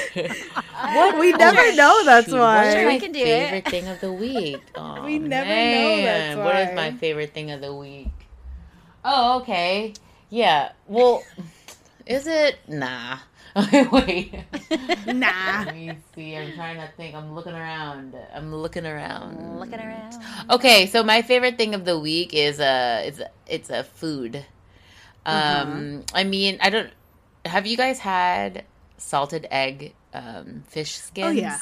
[0.94, 1.18] What?
[1.18, 2.56] We never know, that's Shoot, why.
[2.58, 3.24] What is Sure, we can do it.
[3.24, 4.62] favorite thing of the week?
[4.76, 6.44] Oh, We never know, that's man.
[6.44, 8.08] What is my favorite thing of the week?
[9.04, 9.94] Oh, okay.
[10.30, 10.72] Yeah.
[10.86, 11.22] Well,
[12.06, 12.58] is it?
[12.68, 13.18] Nah.
[13.92, 14.34] Wait.
[15.06, 15.64] Nah.
[15.64, 16.36] Let me see.
[16.36, 17.14] I'm trying to think.
[17.14, 18.14] I'm looking around.
[18.34, 19.58] I'm looking around.
[19.58, 20.14] Looking around.
[20.50, 24.44] Okay, so my favorite thing of the week is uh it's it's a food.
[25.26, 25.62] Uh-huh.
[25.62, 26.90] Um I mean, I don't
[27.44, 28.64] have you guys had
[28.98, 31.26] salted egg um fish skins?
[31.26, 31.58] Oh yeah.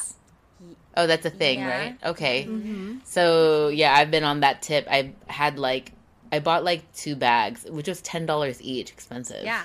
[0.96, 1.68] Oh, that's a thing, Yeah.
[1.78, 1.98] right?
[2.04, 2.44] Okay.
[2.44, 2.98] Mm-hmm.
[3.04, 4.88] So, yeah, I've been on that tip.
[4.90, 5.92] I had like
[6.32, 9.44] I bought like two bags, which was $10 each, expensive.
[9.44, 9.62] Yeah.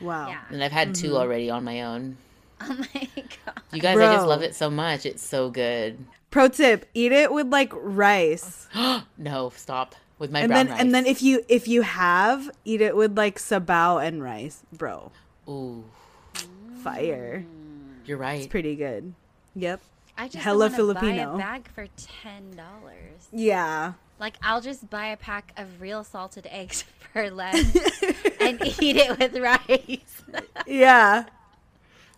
[0.00, 0.28] Wow.
[0.28, 0.40] Yeah.
[0.50, 1.16] And I've had two Mhm.
[1.16, 2.16] already on my own.
[2.60, 3.60] Oh my god.
[3.72, 5.04] You guys, I just love it so much.
[5.04, 5.98] It's so good.
[6.30, 8.66] Pro tip: eat it with like rice,
[9.18, 9.94] no, stop.
[10.18, 10.80] With my and brown then rice.
[10.80, 15.12] and then if you if you have, eat it with like sabaw and rice, bro.
[15.46, 15.84] Ooh,
[16.82, 17.44] Fire.
[18.06, 18.38] you're right.
[18.38, 19.12] It's pretty good.
[19.54, 19.80] Yep.
[20.18, 21.34] I just Hella Hella Buy Filipino.
[21.34, 23.28] a bag for ten dollars.
[23.32, 23.92] Yeah.
[24.18, 27.56] Like I'll just buy a pack of real salted eggs for less
[28.40, 30.22] and eat it with rice.
[30.66, 31.24] Yeah.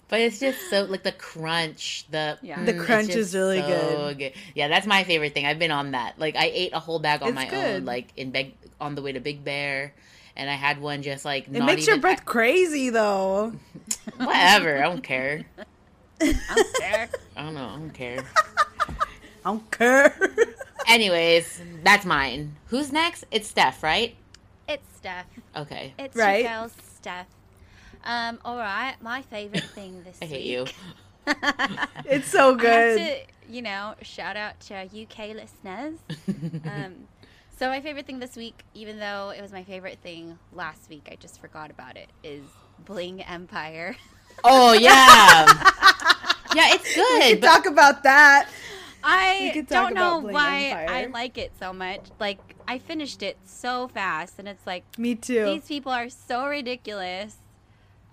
[0.09, 2.65] But it's just so like the crunch, the Yeah.
[2.65, 4.15] The mm, it's crunch is really so
[4.55, 5.45] Yeah, that's my favorite thing.
[5.45, 6.19] I've been on that.
[6.19, 7.77] Like I ate a whole bag on It's my good.
[7.77, 9.93] own, like in big on the way to Big Bear,
[10.37, 13.53] and I had one just like It not makes your even- breath crazy though.
[14.17, 14.79] whatever.
[14.79, 15.45] I don't care.
[16.21, 17.09] I don't care.
[17.37, 17.67] I don't know.
[17.67, 18.25] I don't care.
[19.45, 20.15] I don't care.
[20.89, 22.57] Anyways, that's mine.
[22.69, 23.25] Who's next?
[23.31, 24.17] It's Steph, right?
[24.69, 25.27] It's Steph.
[25.57, 25.95] Okay.
[25.99, 26.45] It's Right.
[26.45, 27.27] your girl Steph.
[28.05, 30.35] Um, all right, my favorite thing this I week.
[30.35, 30.67] hate you.
[32.07, 32.99] it's so I have good.
[32.99, 35.99] to, you know, shout out to our UK listeners.
[36.65, 36.95] Um,
[37.59, 41.09] so my favorite thing this week, even though it was my favorite thing last week,
[41.11, 42.45] I just forgot about it, is
[42.85, 43.97] Bling Empire.
[44.45, 45.45] oh yeah.
[46.55, 47.23] yeah, it's we good.
[47.23, 48.49] can but- talk about that.
[49.05, 50.89] We I don't know why Empire.
[50.91, 52.01] I like it so much.
[52.19, 55.45] Like I finished it so fast, and it's like Me too.
[55.45, 57.37] these people are so ridiculous.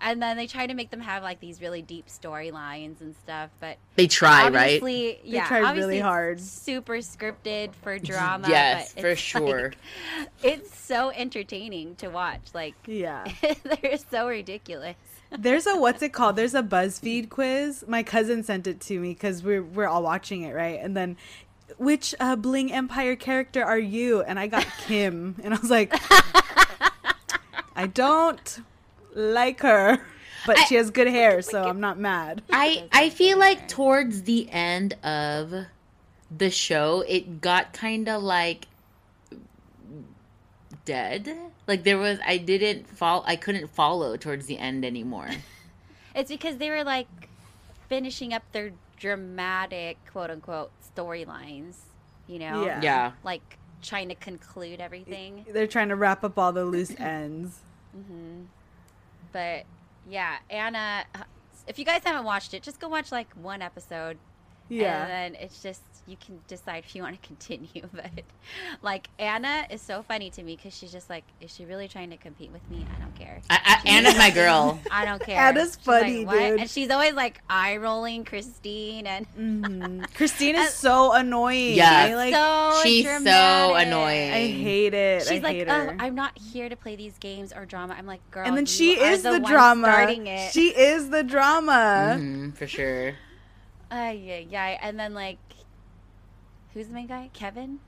[0.01, 3.49] And then they try to make them have like these really deep storylines and stuff,
[3.59, 4.75] but they try, right?
[4.75, 6.39] obviously, yeah, try really obviously it's hard.
[6.41, 8.47] super scripted for drama.
[8.49, 9.73] Yes, but for it's, sure.
[10.19, 12.41] like, it's so entertaining to watch.
[12.53, 13.25] Like yeah.
[13.63, 14.95] they're so ridiculous.
[15.31, 16.35] There's a what's it called?
[16.35, 17.83] There's a BuzzFeed quiz.
[17.87, 20.79] My cousin sent it to me because we're we're all watching it, right?
[20.81, 21.17] And then
[21.77, 24.21] which uh, Bling Empire character are you?
[24.21, 25.93] And I got Kim, and I was like,
[27.75, 28.59] I don't
[29.13, 29.99] like her,
[30.45, 32.41] but she has good hair, so I'm not mad.
[32.51, 35.65] I I feel like towards the end of
[36.35, 38.67] the show, it got kind of like
[40.85, 41.35] dead.
[41.67, 45.29] Like there was, I didn't follow, I couldn't follow towards the end anymore.
[46.15, 47.09] It's because they were like
[47.89, 51.75] finishing up their dramatic quote unquote storylines,
[52.25, 52.63] you know?
[52.63, 52.79] Yeah.
[52.81, 55.45] Yeah, Like trying to conclude everything.
[55.51, 57.59] They're trying to wrap up all the loose ends.
[57.97, 58.43] Mm-hmm.
[59.33, 59.65] But
[60.09, 61.03] yeah, Anna,
[61.67, 64.17] if you guys haven't watched it, just go watch like one episode.
[64.69, 65.01] Yeah.
[65.01, 67.65] And then it's just, you can decide if you want to continue.
[67.93, 68.11] But
[68.81, 72.09] like, Anna is so funny to me because she's just like, is she really trying
[72.11, 72.85] to compete with me?
[72.95, 73.41] I don't care.
[73.49, 74.79] I, I, Anna's my girl.
[74.91, 75.39] I don't care.
[75.39, 76.59] Anna's She's like, funny, "What?" dude.
[76.61, 80.13] And she's always like eye rolling Christine and Mhm.
[80.13, 81.75] Christine is so annoying.
[81.75, 82.07] Yeah.
[82.09, 82.33] I like.
[82.33, 84.31] so she's so annoying.
[84.31, 85.23] I hate it.
[85.23, 85.95] She's I like, hate oh, her.
[85.99, 87.95] I'm not here to play these games or drama.
[87.97, 89.87] I'm like, girl, and then she are is the, one drama.
[89.87, 90.51] Starting it.
[90.51, 92.17] She is the drama.
[92.19, 93.15] Mhm, for sure.
[93.91, 94.77] Uh, yeah, yeah.
[94.81, 95.37] And then like,
[96.75, 97.31] who's the main guy?
[97.33, 97.79] Kevin.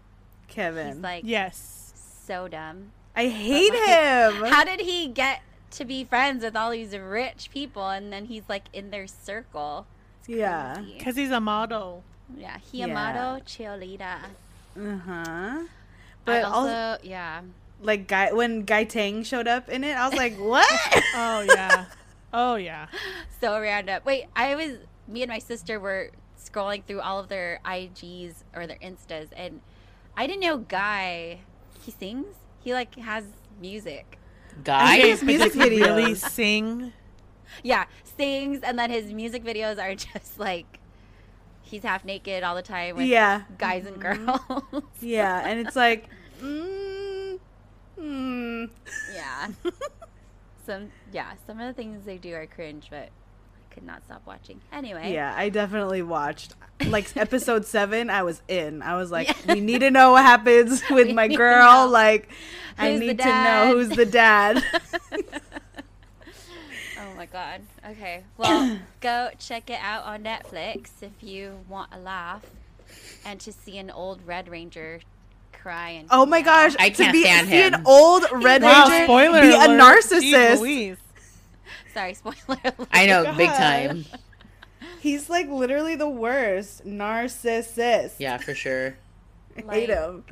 [0.48, 0.88] Kevin.
[0.88, 1.94] He's like Yes.
[2.26, 2.92] so dumb.
[3.16, 4.46] I hate like, him.
[4.52, 8.44] How did he get to be friends with all these rich people and then he's
[8.50, 9.86] like in their circle?
[10.26, 10.82] Yeah.
[10.98, 12.04] Because he's a model.
[12.36, 14.18] Yeah, he a model, cheerleader.
[14.80, 15.64] Uh huh.
[16.26, 17.42] But But also, also, yeah.
[17.82, 20.68] like, guy when Guy Tang showed up in it, I was like, what?
[21.16, 21.86] Oh yeah.
[22.34, 22.88] oh yeah.
[23.42, 24.02] so random.
[24.06, 26.12] Wait, I was me and my sister were
[26.50, 29.62] scrolling through all of their IGs or their Instas, and
[30.16, 31.42] I didn't know Guy.
[31.82, 32.36] He sings.
[32.60, 33.26] He like has
[33.62, 34.20] music.
[34.64, 34.98] Guy.
[34.98, 36.30] his music Does he really videos.
[36.30, 36.94] sing?
[37.64, 40.80] Yeah, sings, and then his music videos are just like
[41.62, 43.44] he's half naked all the time with yeah.
[43.58, 44.40] guys and girls.
[45.02, 45.48] Yeah.
[45.48, 46.10] And it's like,
[46.42, 47.40] mm,
[48.00, 48.70] mm.
[49.14, 49.50] yeah.
[50.66, 53.10] Some yeah, some of the things they do are cringe, but I
[53.78, 54.60] could not stop watching.
[54.74, 55.14] Anyway.
[55.14, 56.56] Yeah, I definitely watched.
[56.88, 58.82] Like episode seven, I was in.
[58.82, 59.54] I was like, Yeah.
[59.54, 61.88] we need to know what happens with We my girl.
[61.88, 62.28] Like,
[62.76, 64.64] I Who's the need to know who's the dad.
[67.00, 67.62] Oh my god.
[67.92, 68.24] Okay.
[68.38, 72.44] Well, go check it out on Netflix if you want a laugh
[73.26, 75.00] and to see an old Red Ranger
[75.54, 77.84] cry and oh my gosh, I to can't be, stand see an him.
[77.88, 80.04] old Red Wow, Ranger spoiler be a alert.
[80.04, 80.60] Jeez narcissist.
[80.60, 80.98] Louise.
[81.98, 82.88] Sorry, spoiler alert.
[82.92, 83.38] I know, God.
[83.38, 84.06] big time.
[85.00, 88.14] He's like literally the worst narcissist.
[88.20, 88.96] Yeah, for sure.
[89.58, 90.24] I Like- hate him.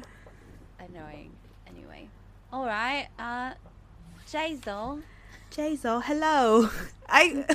[0.79, 1.31] Annoying.
[1.67, 2.07] Anyway.
[2.53, 3.07] All right.
[3.17, 3.53] Uh
[4.27, 5.01] Jaisal.
[5.55, 6.69] Jaisal, hello.
[7.09, 7.45] I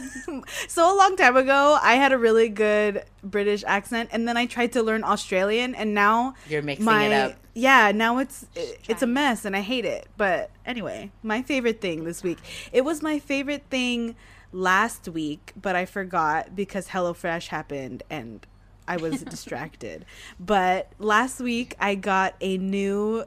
[0.69, 4.47] so a long time ago, I had a really good British accent, and then I
[4.47, 7.37] tried to learn Australian, and now You're mixing my it up.
[7.53, 10.07] yeah, now it's it's a mess, and I hate it.
[10.17, 12.39] But anyway, my favorite thing this week.
[12.73, 14.17] It was my favorite thing
[14.51, 18.47] last week, but I forgot because HelloFresh happened, and
[18.89, 20.07] I was distracted.
[20.39, 23.25] But last week, I got a new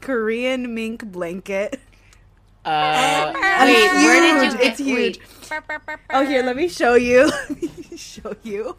[0.00, 1.80] Korean mink blanket.
[2.64, 3.32] Uh,
[3.64, 4.66] wait, it's where did you get?
[4.66, 5.18] It's huge.
[5.50, 5.62] wait,
[6.10, 7.26] Oh, here, let me show you.
[7.48, 8.76] let me show you.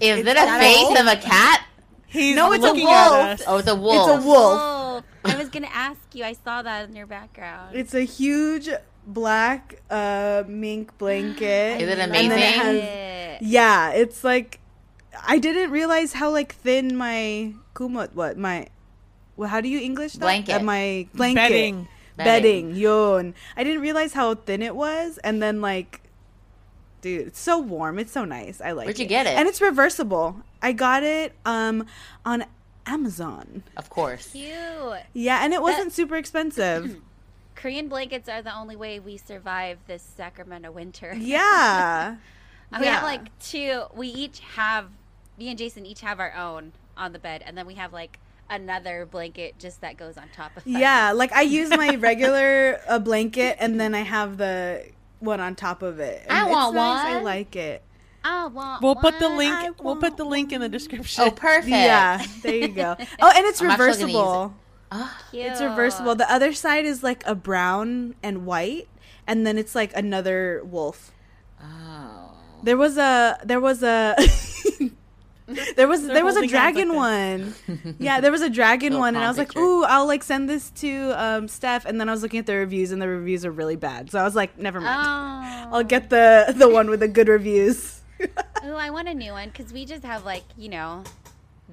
[0.00, 1.66] is It's it a not a face of a cat?
[2.06, 3.40] He's No, it's a wolf.
[3.46, 4.08] Oh, it's a wolf.
[4.18, 4.60] It's a wolf.
[4.62, 6.22] Oh, I was gonna ask you.
[6.24, 7.74] I saw that in your background.
[7.74, 8.68] It's a huge
[9.06, 11.80] black uh, mink blanket.
[11.80, 12.82] Is it And then it amazing?
[12.82, 14.60] has, yeah, it's like
[15.26, 18.14] I didn't realize how like thin my kumot.
[18.14, 18.68] What my?
[19.36, 20.20] Well, how do you English that?
[20.20, 20.60] Blanket.
[20.60, 21.34] Uh, my blanket.
[21.40, 21.88] Bedding.
[22.16, 22.74] Bedding.
[22.74, 23.34] Yon.
[23.56, 26.00] I didn't realize how thin it was, and then like.
[27.00, 27.98] Dude, it's so warm.
[27.98, 28.62] It's so nice.
[28.62, 29.02] I like Where'd it.
[29.02, 29.36] you get it?
[29.36, 30.36] And it's reversible.
[30.62, 31.86] I got it um
[32.24, 32.46] on
[32.86, 33.62] Amazon.
[33.76, 34.32] Of course.
[34.32, 34.54] Cute.
[35.12, 37.00] Yeah, and it wasn't super expensive.
[37.54, 41.14] Korean blankets are the only way we survive this Sacramento winter.
[41.18, 42.16] yeah.
[42.72, 43.84] And we have like two.
[43.94, 44.88] We each have.
[45.38, 48.18] Me and Jason each have our own on the bed, and then we have like
[48.54, 50.58] another blanket just that goes on top of.
[50.58, 50.66] us.
[50.66, 54.86] Yeah, like I use my regular uh, blanket and then I have the
[55.20, 56.24] one on top of it.
[56.28, 57.04] I And want it's nice.
[57.16, 57.82] I like it.
[58.24, 58.82] I want.
[58.82, 59.82] We'll put the link.
[59.82, 61.24] We'll put the link in the description.
[61.24, 61.68] Oh, perfect.
[61.68, 62.96] Yeah, there you go.
[63.20, 64.54] Oh, and it's I'm actually gonna use reversible.
[64.92, 65.46] Ah, Cute.
[65.46, 66.14] It's reversible.
[66.14, 68.88] The other side is like a brown and white,
[69.26, 71.12] and then it's like another wolf.
[71.62, 72.30] oh.
[72.62, 74.16] There was a there was a
[75.76, 77.54] there was there was a dragon one.
[77.98, 79.60] Yeah, there was a dragon Little one, and I was palm like, picture.
[79.60, 82.56] "Ooh, I'll like send this to um, Steph." And then I was looking at the
[82.56, 84.10] reviews, and the reviews are really bad.
[84.10, 84.96] So I was like, "Never mind.
[85.06, 85.76] Oh.
[85.76, 88.00] I'll get the the one with the good reviews."
[88.66, 91.04] Oh, I want a new one because we just have like you know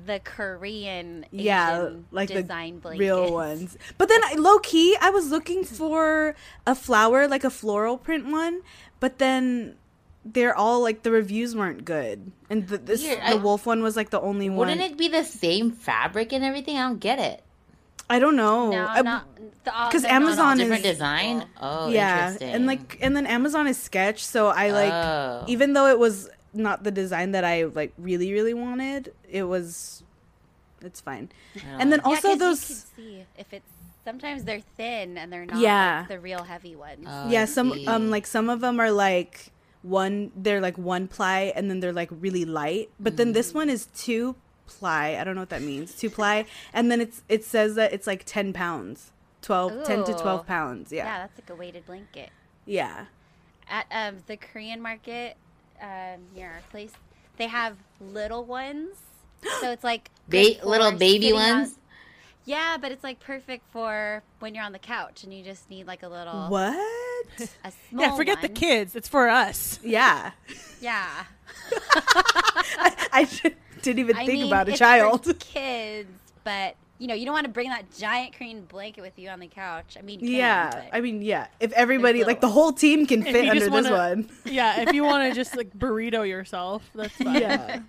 [0.06, 3.00] the Korean Yeah, Asian like the design blankets.
[3.00, 3.78] real ones.
[3.98, 6.36] But then low key, I was looking for
[6.68, 8.62] a flower, like a floral print one,
[9.00, 9.76] but then
[10.26, 13.20] they're all like the reviews weren't good, and the, this Weird.
[13.20, 14.68] the I- wolf one was like the only one.
[14.68, 16.78] Wouldn't it be the same fabric and everything?
[16.78, 17.44] I don't get it.
[18.10, 18.72] I don't know.
[18.72, 19.26] No, I- not
[19.64, 21.46] the- 'cause they're not all Amazon is- Different design.
[21.62, 22.50] Oh, yeah, interesting.
[22.50, 25.46] and like and then Amazon is sketch, so I like Oh.
[25.48, 30.04] even though it was not the design that I like really really wanted, it was
[30.84, 31.30] it's fine.
[31.80, 33.70] And then also Yeah, those you can see if it's
[34.04, 36.00] sometimes they're thin and they're not Yeah.
[36.02, 37.06] like the real heavy ones.
[37.08, 39.52] Oh, yeah some um like some of them are like
[39.84, 42.90] one they're like one ply and then they're like really light.
[43.00, 44.36] But then this one is two
[44.68, 45.18] ply.
[45.20, 45.96] I don't know what that means.
[45.96, 46.46] Two ply.
[46.74, 49.12] And then it's it says that it's like 10 pounds.
[49.42, 50.92] 12 10 to 12 pounds.
[50.92, 51.06] Yeah.
[51.06, 52.30] yeah that's like a weighted blanket.
[52.66, 53.06] yeah.
[53.70, 55.38] At um, the Korean market
[55.82, 56.92] um, near our place,
[57.38, 58.98] they have little ones.
[59.62, 61.76] So it's like Ba- little baby sitting on- ones.
[62.46, 65.86] Yeah, but it's like perfect for when you're on the couch and you just need
[65.88, 66.76] like a little what
[67.64, 68.96] a small yeah, forget the kids.
[68.96, 69.80] It's for us.
[69.84, 70.32] yeah
[70.82, 71.08] Yeah.
[72.80, 73.24] i, I
[73.82, 76.10] didn't even I think mean, about a it's child for kids,
[76.44, 79.40] but you know, you don't want to bring that giant Korean blanket with you on
[79.40, 79.96] the couch.
[79.98, 83.24] I mean, can, yeah i mean yeah if everybody little like the whole team can
[83.24, 87.14] fit under this wanna- one Yeah, if you want to just like burrito yourself, that's
[87.14, 87.42] fine.
[87.42, 87.80] yeah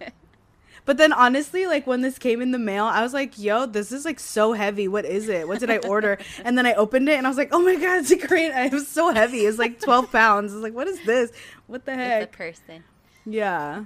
[0.85, 3.92] But then honestly, like when this came in the mail, I was like, yo, this
[3.92, 4.88] is like so heavy.
[4.88, 5.47] What is it?
[5.47, 6.18] What did I order?
[6.45, 8.53] and then I opened it and I was like, oh my God, it's a Korean.
[8.53, 9.40] It was so heavy.
[9.40, 10.53] It's like 12 pounds.
[10.53, 11.31] I was like, what is this?
[11.66, 12.23] What the heck?
[12.23, 12.85] it's a person.
[13.25, 13.85] Yeah.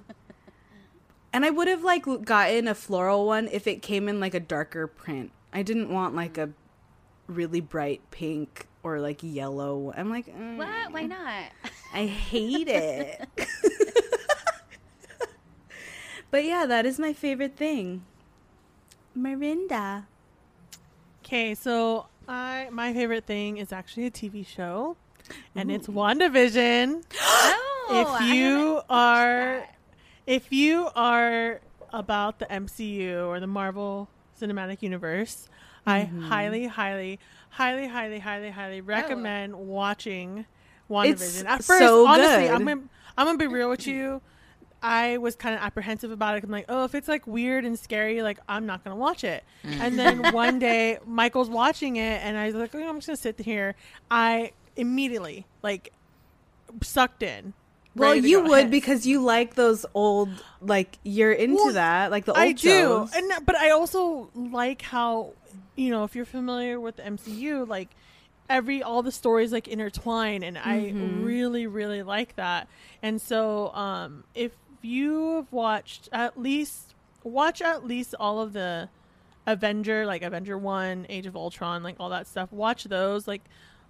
[1.32, 4.40] And I would have like gotten a floral one if it came in like a
[4.40, 5.32] darker print.
[5.52, 6.50] I didn't want like a
[7.26, 9.92] really bright pink or like yellow.
[9.94, 10.92] I'm like, mm, What?
[10.92, 11.44] Why not?
[11.92, 13.28] I hate it.
[16.30, 18.04] but yeah, that is my favorite thing.
[19.16, 20.04] Marinda.
[21.24, 24.96] Okay, so I my favorite thing is actually a TV show,
[25.54, 27.02] and it's WandaVision.
[27.88, 29.64] Oh, if you are
[30.26, 31.60] if you are
[31.92, 34.08] about the MCU or the Marvel
[34.40, 35.48] Cinematic Universe,
[35.86, 36.22] I mm-hmm.
[36.22, 38.84] highly, highly, highly, highly, highly, highly oh.
[38.84, 40.46] recommend watching
[40.90, 41.10] WandaVision.
[41.12, 42.48] It's At first, so honestly.
[42.48, 42.82] I'm gonna,
[43.16, 44.20] I'm gonna be real with you.
[44.82, 46.44] I was kind of apprehensive about it.
[46.44, 49.42] I'm like, oh, if it's like weird and scary, like I'm not gonna watch it.
[49.64, 53.16] And then one day, Michael's watching it, and I was like, oh, I'm just gonna
[53.16, 53.74] sit here.
[54.10, 55.92] I immediately like
[56.82, 57.52] sucked in.
[57.94, 60.28] Well, you would Hence- because you like those old,
[60.60, 63.12] like you're into Well, that, like the old I do, shows.
[63.14, 65.32] and but I also like how
[65.76, 67.88] you know if you're familiar with the MCU, like
[68.50, 71.22] every all the stories like intertwine, and I Mm-hmm.
[71.24, 72.68] really really like that.
[73.02, 74.52] And so, um, if
[74.86, 76.94] you've watched at least
[77.24, 78.88] watch at least all of the
[79.46, 82.52] Avenger, like Avenger One, Age of Ultron, like all that stuff.
[82.52, 83.42] Watch those, like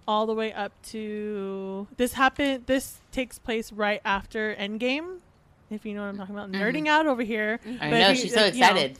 [0.07, 2.63] all the way up to this happened.
[2.65, 5.19] This takes place right after Endgame.
[5.69, 7.59] If you know what I'm talking about, nerding out over here.
[7.65, 7.83] Mm-hmm.
[7.83, 8.99] I But know you- she's so like, you know, excited.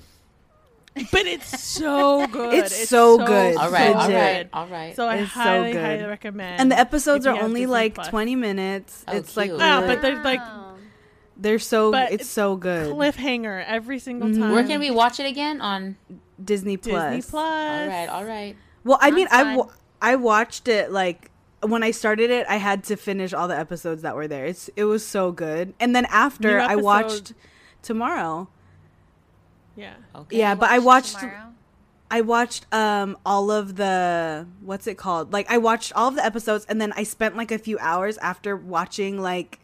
[1.12, 2.53] but it's so good.
[2.55, 3.55] It's so good.
[3.55, 4.15] all right, all legit.
[4.15, 4.95] right, all right.
[4.95, 5.81] So I It's so highly, good.
[5.81, 6.60] highly recommend.
[6.60, 8.07] And the episodes are only like Plus.
[8.10, 9.05] 20 minutes.
[9.07, 9.62] Oh, it's like cute.
[9.62, 10.66] Ah, the- but there's, like, Wow.
[11.39, 12.93] They're so But it's it's so good.
[12.93, 14.52] cliffhanger every single time.
[14.52, 15.62] Where can we watch it again?
[15.62, 15.97] On.
[16.43, 17.15] Disney Plus.
[17.15, 17.82] Disney Plus.
[17.82, 18.56] All right, all right.
[18.84, 19.71] Well, I mean, Sounds
[20.02, 23.58] I I watched it like when I started it, I had to finish all the
[23.58, 24.45] episodes that were there.
[24.45, 25.73] It's it was so good.
[25.80, 27.34] And then after New I watched
[27.82, 28.47] tomorrow.
[29.76, 29.93] Yeah.
[30.15, 30.38] Okay.
[30.38, 31.54] Yeah, but I watched tomorrow?
[32.10, 35.34] I watched um all of the what's it called?
[35.34, 38.17] Like I watched all of the episodes and then I spent like a few hours
[38.19, 39.60] after watching like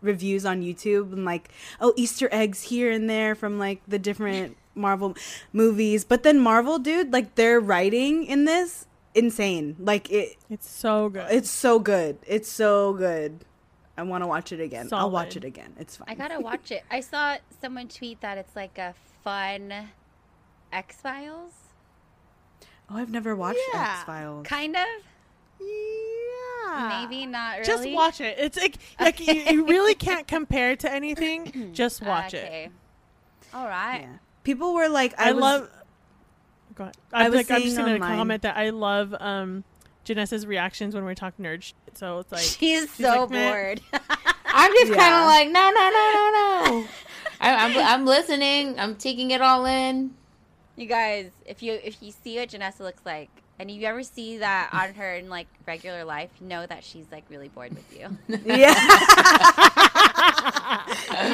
[0.00, 4.56] reviews on YouTube and like oh Easter eggs here and there from like the different
[4.74, 5.14] Marvel
[5.52, 6.04] movies.
[6.04, 9.76] But then Marvel dude, like their writing in this insane.
[9.78, 11.26] Like it It's so good.
[11.30, 12.18] it's so good.
[12.26, 13.44] It's so good.
[13.98, 14.88] I want to watch it again.
[14.92, 15.74] I'll watch it again.
[15.78, 16.06] It's fine.
[16.08, 16.84] I gotta watch it.
[16.90, 19.90] I saw someone tweet that it's like a fun
[20.72, 21.52] X Files,
[22.88, 23.96] oh, I've never watched Yeah.
[23.98, 24.46] X Files.
[24.46, 24.86] kind of.
[25.60, 27.00] Yeah.
[27.00, 27.64] Maybe not really.
[27.64, 28.38] Just watch it.
[28.38, 31.70] It's like, like you, you really can't compare it to anything.
[31.74, 32.44] Just watch it.
[32.44, 32.70] Okay.
[33.52, 34.02] All right.
[34.02, 34.16] Yeah.
[34.44, 35.70] People were like, I, I, was, love.
[36.74, 36.96] Go ahead.
[37.12, 39.64] I I'm was like, I'm just gonna online- comment that I love um,
[40.06, 41.62] Janessa's reactions when we're talking nerd.
[41.62, 41.74] Shit.
[41.94, 43.80] So it's like She's so like, bored.
[44.46, 46.88] I'm just kind of like, no, no, no, no, no.
[47.40, 48.78] I, I'm, I'm listening.
[48.78, 50.14] I'm taking it all in.
[50.76, 53.30] you guys, if you if you see what Janessa looks like,
[53.60, 57.04] and if you ever see that on her in like regular life, know that she's
[57.12, 58.08] like really bored with you.
[58.46, 58.72] yeah.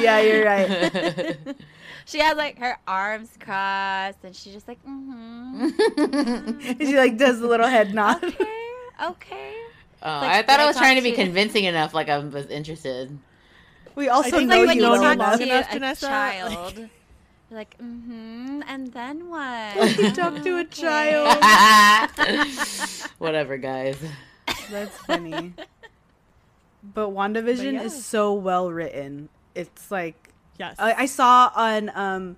[0.01, 1.37] yeah, you're right.
[2.05, 6.77] she has like her arms crossed, and she's just like, mm-hmm.
[6.85, 8.21] she like does the little head nod.
[8.21, 8.67] okay,
[9.05, 9.53] okay.
[10.03, 12.09] Oh, Like, I thought when I I was trying to be to- convincing enough, like
[12.09, 13.17] I was interested.
[13.95, 15.29] We also think know like when you you know well you talk enough.
[15.29, 16.89] long to enough, a Janessa, child, like-
[17.49, 19.97] you're like, mm-hmm, and then what?
[19.97, 21.43] You talk to a child.
[23.17, 23.97] Whatever, guys.
[24.69, 25.53] That's funny.
[26.83, 27.83] But WandaVision yeah.
[27.83, 29.29] is so well written.
[29.55, 30.27] It's like
[30.59, 30.75] Yes.
[30.79, 32.37] I, I saw on um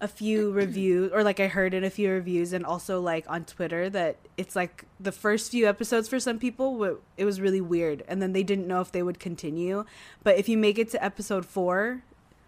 [0.00, 3.44] a few reviews or like I heard in a few reviews and also like on
[3.44, 8.04] Twitter that it's like the first few episodes for some people it was really weird
[8.08, 9.84] and then they didn't know if they would continue.
[10.22, 12.02] But if you make it to episode 4,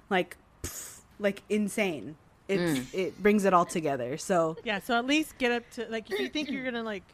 [0.08, 0.89] like pff,
[1.20, 2.16] like insane.
[2.48, 4.16] It's it brings it all together.
[4.16, 4.80] So yeah.
[4.80, 7.04] So at least get up to like if you think you're gonna like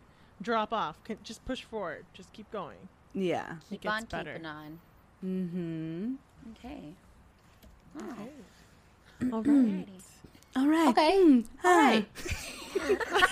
[0.40, 2.06] drop off, can, just push forward.
[2.14, 2.78] Just keep going.
[3.12, 3.52] yeah.
[3.70, 4.32] It Keep gets on better.
[4.32, 4.78] keeping on.
[5.24, 6.14] Mm-hmm.
[6.52, 6.94] Okay.
[8.00, 8.32] All right.
[9.20, 9.86] Alrighty.
[10.56, 10.88] All right.
[10.88, 11.20] Okay.
[11.22, 11.40] Hmm.
[11.64, 12.06] All right.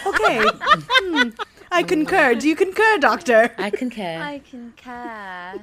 [0.06, 0.40] Okay.
[0.46, 1.28] Hmm.
[1.70, 2.34] I concur.
[2.34, 3.50] Do you concur, doctor?
[3.58, 4.18] I concur.
[4.22, 5.60] I concur.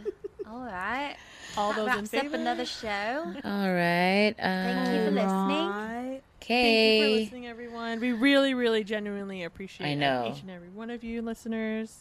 [0.50, 1.16] All right.
[1.58, 3.34] All That those in wraps up another show.
[3.44, 4.34] All right.
[4.38, 5.68] Thank you for Um, listening.
[5.70, 6.22] Right.
[6.42, 8.00] Thank you for listening, everyone.
[8.00, 10.32] We really, really, genuinely appreciate I know.
[10.34, 12.00] each and every one of you listeners.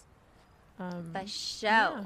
[0.78, 1.66] Um, The show.
[1.66, 2.04] yeah.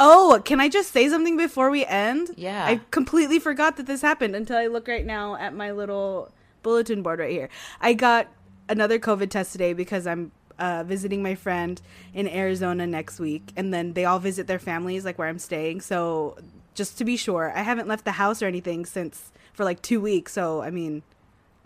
[0.00, 2.30] Oh, can I just say something before we end?
[2.36, 2.64] Yeah.
[2.66, 6.30] I completely forgot that this happened until I look right now at my little
[6.62, 7.48] bulletin board right here.
[7.80, 8.28] I got
[8.68, 11.80] another COVID test today because I'm uh, visiting my friend
[12.14, 15.80] in Arizona next week, and then they all visit their families, like where I'm staying.
[15.80, 16.36] So
[16.74, 20.00] just to be sure, I haven't left the house or anything since for like two
[20.00, 20.32] weeks.
[20.32, 21.02] So I mean,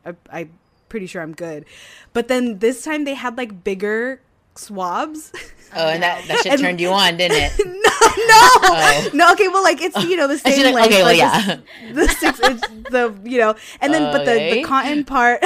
[0.07, 0.51] I, I'm
[0.89, 1.65] pretty sure I'm good.
[2.13, 4.21] But then this time they had like bigger
[4.55, 5.33] swabs.
[5.75, 7.53] Oh, and that, that shit And- turned you on, didn't it?
[7.67, 9.11] no, no, Oh.
[9.15, 9.33] no.
[9.33, 10.87] Okay, well, like it's you know the same like, length.
[10.89, 11.57] okay, well, like, yeah.
[11.89, 15.41] the, the six inch, the you know, and then but the the cotton part,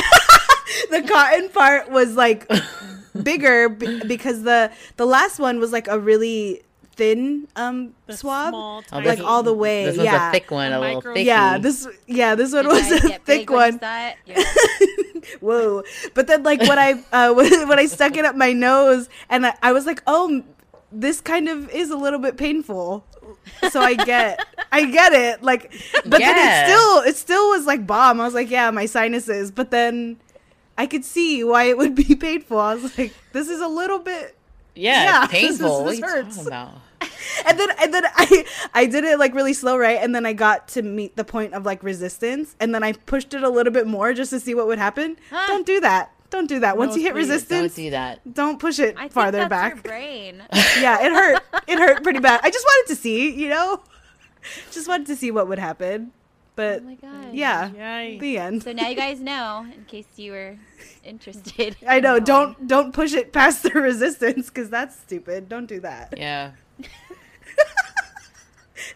[0.91, 2.51] the cotton part was like
[3.17, 6.63] bigger b- because the the last one was like a really
[6.97, 9.85] thin um The swab, small, Oh, tiny- like all the way.
[9.87, 11.27] This one's yeah, a thick one, a little Micro- thicky.
[11.27, 11.59] yeah.
[11.59, 13.81] This yeah, this one You was guys a thick big when you one.
[13.81, 14.11] saw
[15.41, 15.83] Whoa!
[16.15, 19.45] But then, like when I uh, when, when I stuck it up my nose, and
[19.47, 20.43] I, I was like, "Oh,
[20.93, 23.05] this kind of is a little bit painful."
[23.71, 24.39] So I get,
[24.71, 25.43] I get it.
[25.43, 25.73] Like,
[26.05, 26.63] but then Yeah.
[26.63, 28.21] it still, it still was like bomb.
[28.21, 30.19] I was like, "Yeah, my sinuses." But then
[30.79, 32.59] I could see why it would be painful.
[32.59, 34.37] I was like, "This is a little bit."
[34.75, 35.85] Yeah, Yeah, it's painful.
[35.85, 36.37] this- this what are you hurts.
[36.37, 36.75] talking about?
[37.47, 39.99] And then, and then I, I did it like really slow, right?
[40.01, 43.35] And then I got to meet the point of like resistance, and then I pushed
[43.35, 45.17] it a little bit more just to see what would happen.
[45.31, 45.47] Huh.
[45.49, 46.13] Don't do that.
[46.31, 46.77] Don't do that.
[46.79, 48.35] Once you hit please, resistance, Don't do that.
[48.35, 49.75] don't push it I think farther that's back.
[49.75, 50.43] your brain.
[50.81, 51.43] yeah, it hurt.
[51.69, 52.41] It hurt pretty bad.
[52.43, 53.81] I just wanted to see, you know,
[54.73, 56.13] just wanted to see what would happen.
[56.57, 57.35] But Oh my god.
[57.35, 58.19] yeah, Yay.
[58.19, 58.63] the end.
[58.63, 60.57] So now you guys know, in case you were
[61.05, 61.77] interested.
[61.87, 62.19] I know.
[62.19, 65.49] Don't don't push it past the resistance because that's stupid.
[65.49, 66.15] Don't do that.
[66.17, 66.53] Yeah.
[66.79, 66.87] the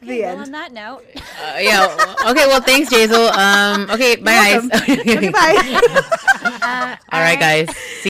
[0.04, 0.40] Okay, well, end.
[0.42, 2.14] on that note, Uh, yeah.
[2.30, 2.46] Okay.
[2.46, 3.30] Well, thanks, Jazel.
[3.36, 3.90] Um.
[3.90, 4.16] Okay.
[4.16, 4.68] Bye, welcome.
[4.70, 4.88] guys.
[4.98, 5.80] Okay, bye.
[6.62, 7.68] uh, All right, guys.